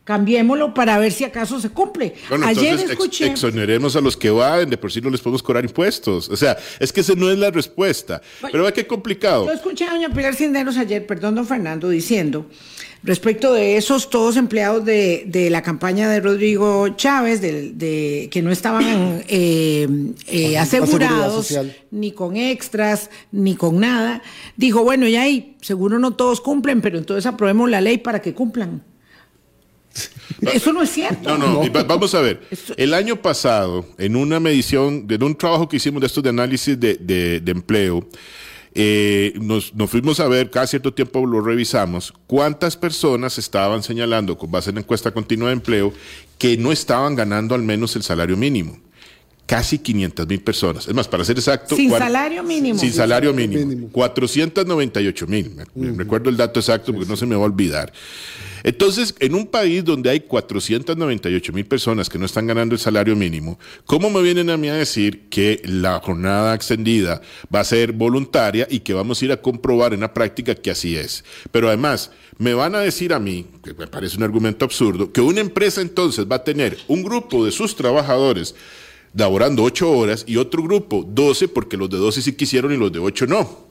[0.07, 2.13] cambiémoslo para ver si acaso se cumple.
[2.29, 3.25] Bueno, Ayer entonces ex- escuché...
[3.27, 6.29] exoneremos a los que van, de por sí no les podemos cobrar impuestos.
[6.29, 8.21] O sea, es que esa no es la respuesta.
[8.49, 9.47] Pero ve qué complicado.
[9.47, 12.45] Yo escuché a doña Pilar Cinderos ayer, perdón, don Fernando, diciendo
[13.03, 18.41] respecto de esos todos empleados de, de la campaña de Rodrigo Chávez, de, de- que
[18.41, 19.87] no estaban eh,
[20.27, 21.53] eh, asegurados
[21.91, 24.21] ni con extras, ni con nada,
[24.55, 28.33] dijo, bueno, ya ahí, seguro no todos cumplen, pero entonces aprobemos la ley para que
[28.33, 28.81] cumplan.
[30.41, 31.37] Eso no es cierto.
[31.37, 32.41] No, no, vamos a ver.
[32.77, 36.79] El año pasado, en una medición, de un trabajo que hicimos de estos de análisis
[36.79, 38.07] de, de- de empleo,
[38.79, 44.37] eh, nos, nos fuimos a ver, cada cierto tiempo lo revisamos, cuántas personas estaban señalando,
[44.37, 45.91] con base en la encuesta continua de empleo,
[46.37, 48.77] que no estaban ganando al menos el salario mínimo.
[49.47, 50.87] Casi 500 mil personas.
[50.89, 51.75] Es más, para ser exacto.
[51.75, 52.77] Sin salario mínimo.
[52.77, 53.65] Sin salario mínimo.
[53.65, 53.89] mínimo.
[53.93, 55.55] 498 mil.
[55.73, 57.93] Me, recuerdo el dato exacto porque no se me va a olvidar.
[58.63, 63.15] Entonces, en un país donde hay 498 mil personas que no están ganando el salario
[63.15, 67.21] mínimo, ¿cómo me vienen a mí a decir que la jornada extendida
[67.53, 70.71] va a ser voluntaria y que vamos a ir a comprobar en la práctica que
[70.71, 71.23] así es?
[71.51, 75.21] Pero además, me van a decir a mí, que me parece un argumento absurdo, que
[75.21, 78.53] una empresa entonces va a tener un grupo de sus trabajadores
[79.13, 82.91] laborando 8 horas y otro grupo 12 porque los de 12 sí quisieron y los
[82.91, 83.67] de 8 no.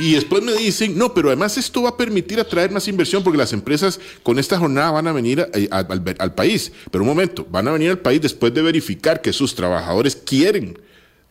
[0.00, 3.36] Y después me dicen, no, pero además esto va a permitir atraer más inversión porque
[3.36, 6.72] las empresas con esta jornada van a venir al, al país.
[6.90, 10.78] Pero un momento, van a venir al país después de verificar que sus trabajadores quieren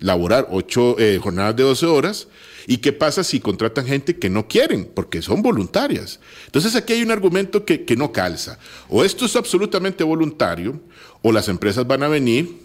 [0.01, 2.27] laborar ocho eh, jornadas de 12 horas.
[2.67, 4.85] ¿Y qué pasa si contratan gente que no quieren?
[4.93, 6.19] Porque son voluntarias.
[6.45, 8.59] Entonces aquí hay un argumento que, que no calza.
[8.89, 10.79] O esto es absolutamente voluntario,
[11.23, 12.60] o las empresas van a venir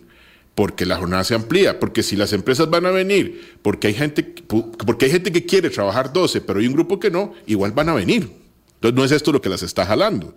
[0.57, 4.25] porque la jornada se amplía, porque si las empresas van a venir, porque hay gente,
[4.25, 7.91] porque hay gente que quiere trabajar 12, pero hay un grupo que no, igual van
[7.91, 8.29] a venir.
[8.77, 10.35] Entonces no es esto lo que las está jalando.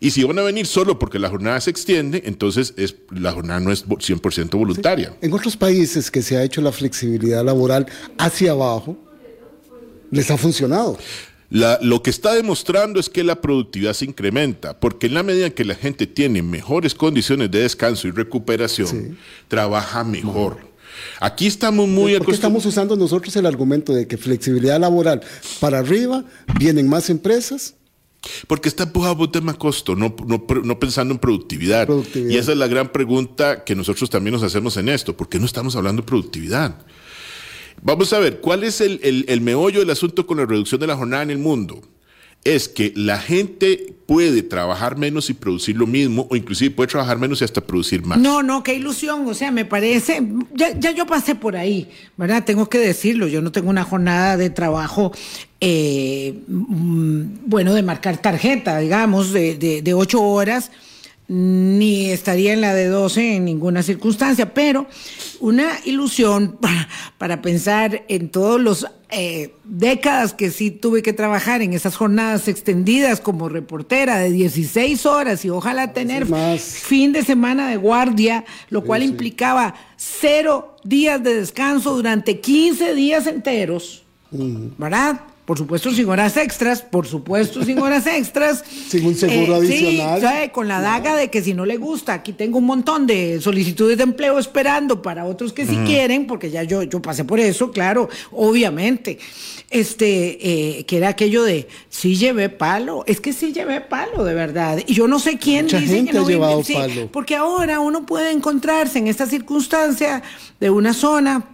[0.00, 3.60] Y si van a venir solo porque la jornada se extiende, entonces es, la jornada
[3.60, 5.16] no es vo- 100% voluntaria.
[5.20, 7.86] En otros países que se ha hecho la flexibilidad laboral
[8.18, 8.96] hacia abajo,
[10.10, 10.98] les ha funcionado.
[11.52, 15.50] La- lo que está demostrando es que la productividad se incrementa, porque en la medida
[15.50, 20.58] que la gente tiene mejores condiciones de descanso y recuperación, trabaja mejor.
[21.20, 25.20] Aquí estamos muy ¿Por qué acostum- estamos usando nosotros el argumento de que flexibilidad laboral
[25.60, 26.24] para arriba,
[26.58, 27.74] vienen más empresas?
[28.46, 31.86] Porque está empujado un tema costo, no, no, no pensando en productividad.
[31.86, 32.30] Productividad.
[32.30, 35.16] Y esa es la gran pregunta que nosotros también nos hacemos en esto.
[35.16, 36.76] ¿Por qué no estamos hablando de productividad?
[37.80, 40.96] Vamos a ver, ¿cuál es el, el- meollo del asunto con la reducción de la
[40.96, 41.80] jornada en el mundo?
[42.44, 47.16] es que la gente puede trabajar menos y producir lo mismo, o inclusive puede trabajar
[47.16, 48.18] menos y hasta producir más.
[48.18, 49.24] No, no, qué ilusión.
[49.28, 50.20] O sea, me parece,
[50.52, 52.42] ya, ya yo pasé por ahí, ¿verdad?
[52.44, 55.12] Tengo que decirlo, yo no tengo una jornada de trabajo,
[55.60, 60.72] eh, mm, bueno, de marcar tarjeta, digamos, de, de ocho horas
[61.32, 64.86] ni estaría en la de 12 en ninguna circunstancia, pero
[65.40, 71.62] una ilusión para, para pensar en todos los eh, décadas que sí tuve que trabajar
[71.62, 76.60] en esas jornadas extendidas como reportera de 16 horas y ojalá tener más.
[76.60, 79.08] fin de semana de guardia, lo cual sí.
[79.08, 85.22] implicaba cero días de descanso durante 15 días enteros, ¿verdad?
[85.52, 88.64] Por supuesto sin horas extras, por supuesto sin horas extras.
[88.88, 90.20] Sin un seguro sí, adicional.
[90.22, 90.50] ¿sabe?
[90.50, 93.98] con la daga de que si no le gusta, aquí tengo un montón de solicitudes
[93.98, 97.70] de empleo esperando para otros que sí quieren, porque ya yo, yo pasé por eso,
[97.70, 99.18] claro, obviamente.
[99.68, 104.32] Este, eh, que era aquello de sí llevé palo, es que sí llevé palo, de
[104.32, 104.78] verdad.
[104.86, 107.08] Y yo no sé quién Mucha dice gente que no ha llevado sí, palo.
[107.12, 110.22] porque ahora uno puede encontrarse en esta circunstancia
[110.60, 111.44] de una zona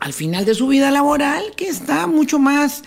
[0.00, 2.82] al final de su vida laboral que está mucho más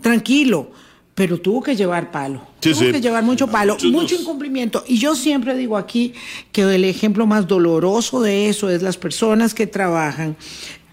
[0.00, 0.70] tranquilo,
[1.14, 2.40] pero tuvo que llevar palo.
[2.60, 2.92] Sí, tuvo sí.
[2.92, 4.84] que llevar mucho palo, Muchos mucho incumplimiento.
[4.86, 6.12] Y yo siempre digo aquí
[6.50, 10.36] que el ejemplo más doloroso de eso es las personas que trabajan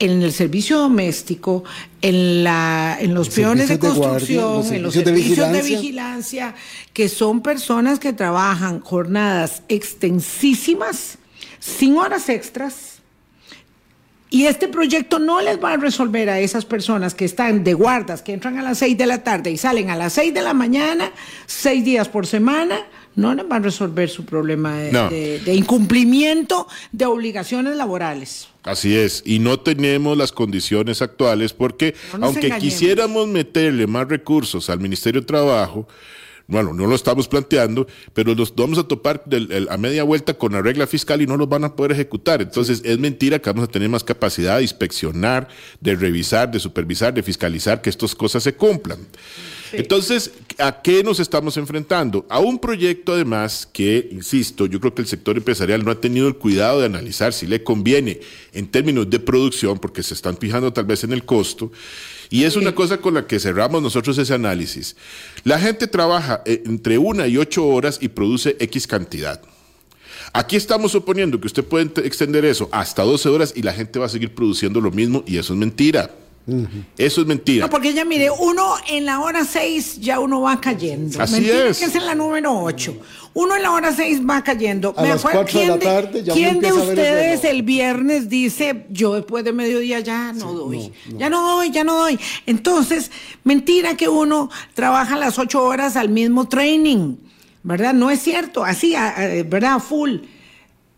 [0.01, 1.63] en el servicio doméstico,
[2.01, 5.51] en, la, en los Los peones de servicios de guardia, construcción, los en los servicios
[5.51, 6.55] de vigilancia,
[6.91, 11.19] que son personas que trabajan jornadas extensísimas,
[11.59, 12.90] sin horas extras,
[14.31, 18.21] y este proyecto no les va a resolver a esas personas que están de guardas,
[18.23, 20.53] que entran a las 6 de la tarde y salen a las 6 de la
[20.55, 21.11] mañana,
[21.45, 22.79] seis días por semana,
[23.13, 25.09] no les va a resolver su problema de, No.
[25.09, 28.47] de- de incumplimiento de obligaciones laborales.
[28.63, 32.73] Así es, y no tenemos las condiciones actuales porque No aunque engañemos.
[32.73, 35.87] quisiéramos meterle más recursos al Ministerio de Trabajo,
[36.51, 40.33] bueno, no lo estamos planteando, pero nos vamos a topar del- el- a media vuelta
[40.35, 42.41] con la regla fiscal y no los van a poder ejecutar.
[42.41, 45.47] Entonces es mentira que vamos a tener más capacidad de inspeccionar,
[45.79, 48.99] de revisar, de supervisar, de fiscalizar que estas cosas se cumplan.
[49.73, 52.25] Entonces, ¿a qué nos estamos enfrentando?
[52.29, 56.27] A un proyecto además que, insisto, yo creo que el sector empresarial no ha tenido
[56.27, 58.19] el cuidado de analizar si le conviene
[58.53, 61.71] en términos de producción, porque se están fijando tal vez en el costo,
[62.29, 64.95] y es una cosa con la que cerramos nosotros ese análisis.
[65.43, 69.41] La gente trabaja eh, entre una y ocho horas y produce X cantidad.
[70.33, 74.05] Aquí estamos suponiendo que usted puede extender eso hasta 12 horas y la gente va
[74.05, 76.09] a seguir produciendo lo mismo y eso es mentira.
[76.97, 77.65] Eso es mentira.
[77.65, 81.21] No, porque ya mire, uno en la hora 6 ya uno va cayendo.
[81.21, 81.77] Así Mentira es.
[81.79, 82.97] que es en la número 8.
[83.33, 84.93] Uno en la hora 6 va cayendo.
[84.97, 88.85] A Me las de la ¿quién tarde ya ¿Quién de el ustedes el viernes dice,
[88.89, 90.91] yo después de mediodía ya no doy?
[91.17, 92.19] Ya no doy, ya no doy.
[92.45, 93.11] Entonces,
[93.43, 97.15] mentira que uno trabaja las 8 horas al mismo training.
[97.63, 97.93] ¿Verdad?
[97.93, 98.65] No es cierto.
[98.65, 99.79] Así, a- a- ¿verdad?
[99.79, 100.17] Full.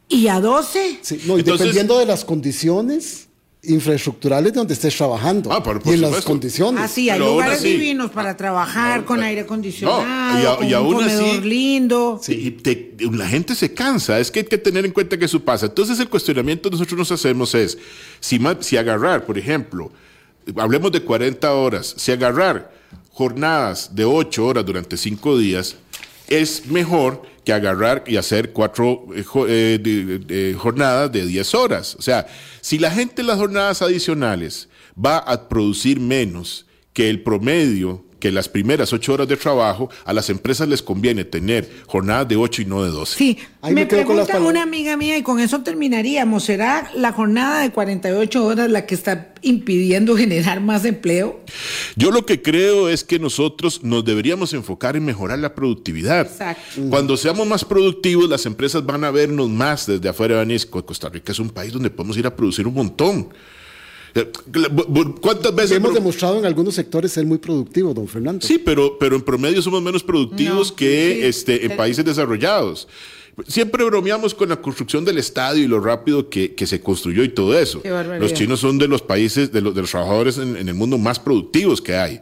[0.07, 0.99] ¿Y a 12?
[1.01, 3.27] Sí, no, y Entonces- dependiendo de las condiciones
[3.63, 6.81] infraestructurales de donde estés trabajando Ah, por- por y en las condiciones.
[6.83, 10.41] Así, hay Pero aún lugares así- divinos para trabajar No, con no, aire no, acondicionado,
[10.41, 12.19] y a- con y aún un comedor así- lindo.
[12.21, 15.25] Sí, y te- la gente se cansa, es que hay que tener en cuenta que
[15.25, 15.67] eso pasa.
[15.67, 17.77] Entonces el cuestionamiento que nosotros nos hacemos es,
[18.19, 19.91] si, si agarrar, por ejemplo,
[20.57, 22.71] hablemos de 40 horas, si agarrar
[23.11, 25.75] jornadas de 8 horas durante 5 días,
[26.27, 31.95] es mejor que agarrar y hacer cuatro eh, eh, de- jornadas de 10 horas.
[31.99, 32.25] O sea,
[32.61, 38.31] si la gente en las jornadas adicionales va a producir menos que el promedio, que
[38.31, 42.61] las primeras 8 horas de trabajo, a las empresas les conviene tener jornadas de 8
[42.61, 43.17] y no de 12.
[43.17, 46.45] Sí, Ahí me, me pregunta una amiga mía y con eso terminaríamos.
[46.45, 51.41] ¿Será la jornada de 48 horas la que está impidiendo generar más empleo?
[51.97, 56.21] Yo lo que creo es que nosotros nos deberíamos enfocar en mejorar la productividad.
[56.21, 56.81] Exacto.
[56.89, 60.37] Cuando seamos más productivos, las empresas van a vernos más desde afuera.
[60.37, 63.33] Van a decir, Costa Rica es un país donde podemos ir a producir un montón.
[64.15, 64.31] Eh,
[65.21, 65.77] ¿Cuántas veces...
[65.77, 68.45] Hemos demostrado en algunos sectores ser muy productivos, don Fernando.
[68.45, 72.87] Sí, pero, pero en promedio somos menos productivos No, que sí, este, en países desarrollados.
[73.47, 77.29] Siempre bromeamos con la construcción del estadio y lo rápido que, que se construyó y
[77.29, 77.81] todo eso.
[78.19, 80.99] Los chinos son de los países, de los, de los trabajadores en, en el mundo
[80.99, 82.21] más productivos que hay.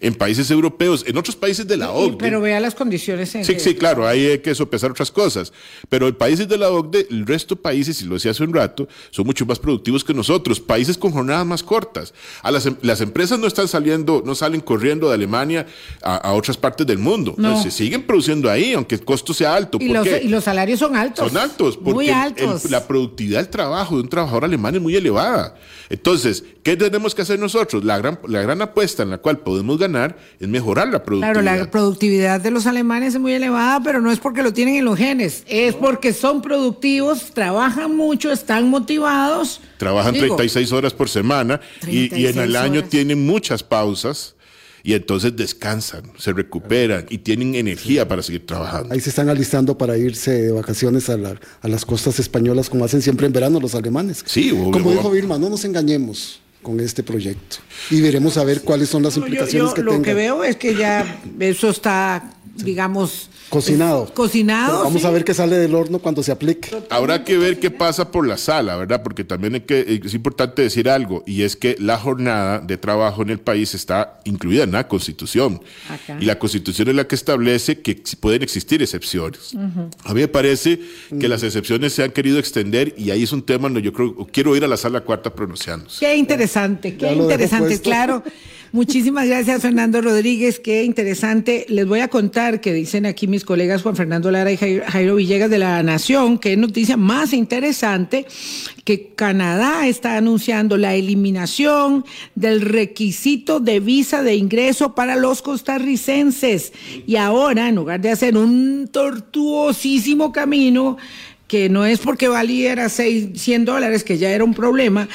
[0.00, 2.16] En países europeos, en otros países de la Y- OCDE.
[2.18, 5.52] pero vea las condiciones en Sí, que- sí, claro, ahí hay que sopesar otras cosas.
[5.90, 8.54] Pero en países de la OCDE, el resto de países, y lo decía hace un
[8.54, 10.58] rato, son mucho más productivos que nosotros.
[10.58, 12.14] Países con jornadas más cortas.
[12.42, 15.66] A las, em- las empresas no están saliendo, no salen corriendo de Alemania
[16.02, 17.34] a, a otras partes del mundo.
[17.36, 17.62] No.
[17.62, 19.76] Se siguen produciendo ahí, aunque el costo sea alto.
[19.80, 20.22] y, ¿Por los, qué?
[20.24, 21.28] y los salarios son altos.
[21.28, 22.64] Son altos, porque Muy el- altos.
[22.64, 25.56] el- la productividad del trabajo de un trabajador alemán es muy elevada.
[25.90, 27.84] Entonces, ¿qué tenemos que hacer nosotros?
[27.84, 31.42] La gran, la gran apuesta en la cual podemos ganar ganar es mejorar la productividad.
[31.42, 34.76] Claro, la productividad de los alemanes es muy elevada, pero no es porque lo tienen
[34.76, 39.60] en los genes, es porque son productivos, trabajan mucho, están motivados.
[39.78, 42.90] Trabajan Digo, 36 horas por semana y, y en 36 el año horas.
[42.90, 44.34] tienen muchas pausas
[44.82, 48.94] y entonces descansan, se recuperan y tienen energía para seguir trabajando.
[48.94, 52.84] Ahí se están alistando para irse de vacaciones a, la- a las costas españolas, como
[52.86, 54.22] hacen siempre en verano los alemanes.
[54.26, 54.70] Sí, obvio.
[54.70, 57.56] Como dijo Vilma, no nos engañemos con este proyecto.
[57.90, 60.04] Y veremos a ver cuáles son las No, yo- implicaciones yo que lo tenga.
[60.04, 64.04] que veo es que ya eso está, digamos, Cocinado.
[64.04, 64.70] es- cocinado.
[64.72, 65.06] Pero vamos sí.
[65.06, 66.70] a ver qué sale del horno cuando se aplique.
[66.88, 69.02] Habrá que ver qué pasa por la sala, ¿verdad?
[69.02, 73.22] Porque también hay que, es importante decir algo, y es que la jornada de trabajo
[73.22, 75.60] en el país está incluida en la Constitución.
[75.88, 76.16] Acá.
[76.20, 79.52] Y la Constitución es la que establece que pueden existir excepciones.
[80.04, 80.80] A mí me parece
[81.18, 84.14] que las excepciones se han querido extender y ahí es un tema donde yo creo,
[84.32, 85.98] quiero ir a la sala cuarta pronunciándose.
[86.00, 88.22] Qué interesante, Ya qué interesante, claro.
[88.72, 90.60] Muchísimas gracias, Fernando Rodríguez.
[90.60, 91.66] Qué interesante.
[91.68, 95.50] Les voy a contar que dicen aquí mis colegas Juan Fernando Lara y Jairo Villegas
[95.50, 98.26] de la Nación, que es noticia más interesante,
[98.84, 102.04] que Canadá está anunciando la eliminación
[102.36, 106.72] del requisito de visa de ingreso para los costarricenses.
[107.08, 110.96] Y ahora, en lugar de hacer un tortuosísimo camino,
[111.50, 113.34] que no es porque valiera 100
[113.64, 115.08] dólares, que ya era un problema,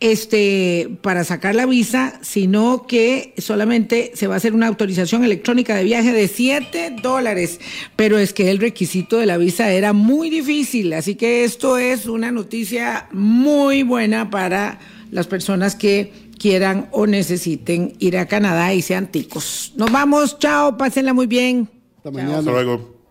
[0.00, 5.76] este, para sacar la visa, sino que solamente se va a hacer una autorización electrónica
[5.76, 7.60] de viaje de 7 dólares.
[7.94, 12.06] Pero es que el requisito de la visa era muy difícil, así que esto es
[12.06, 14.78] una noticia muy buena para
[15.10, 19.74] las personas que quieran o necesiten ir a Canadá y sean ticos.
[19.76, 21.68] Nos vamos, chao, pásenla muy bien.
[21.98, 22.12] Hasta Chao.
[22.12, 22.38] mañana.
[22.38, 23.01] Hasta luego.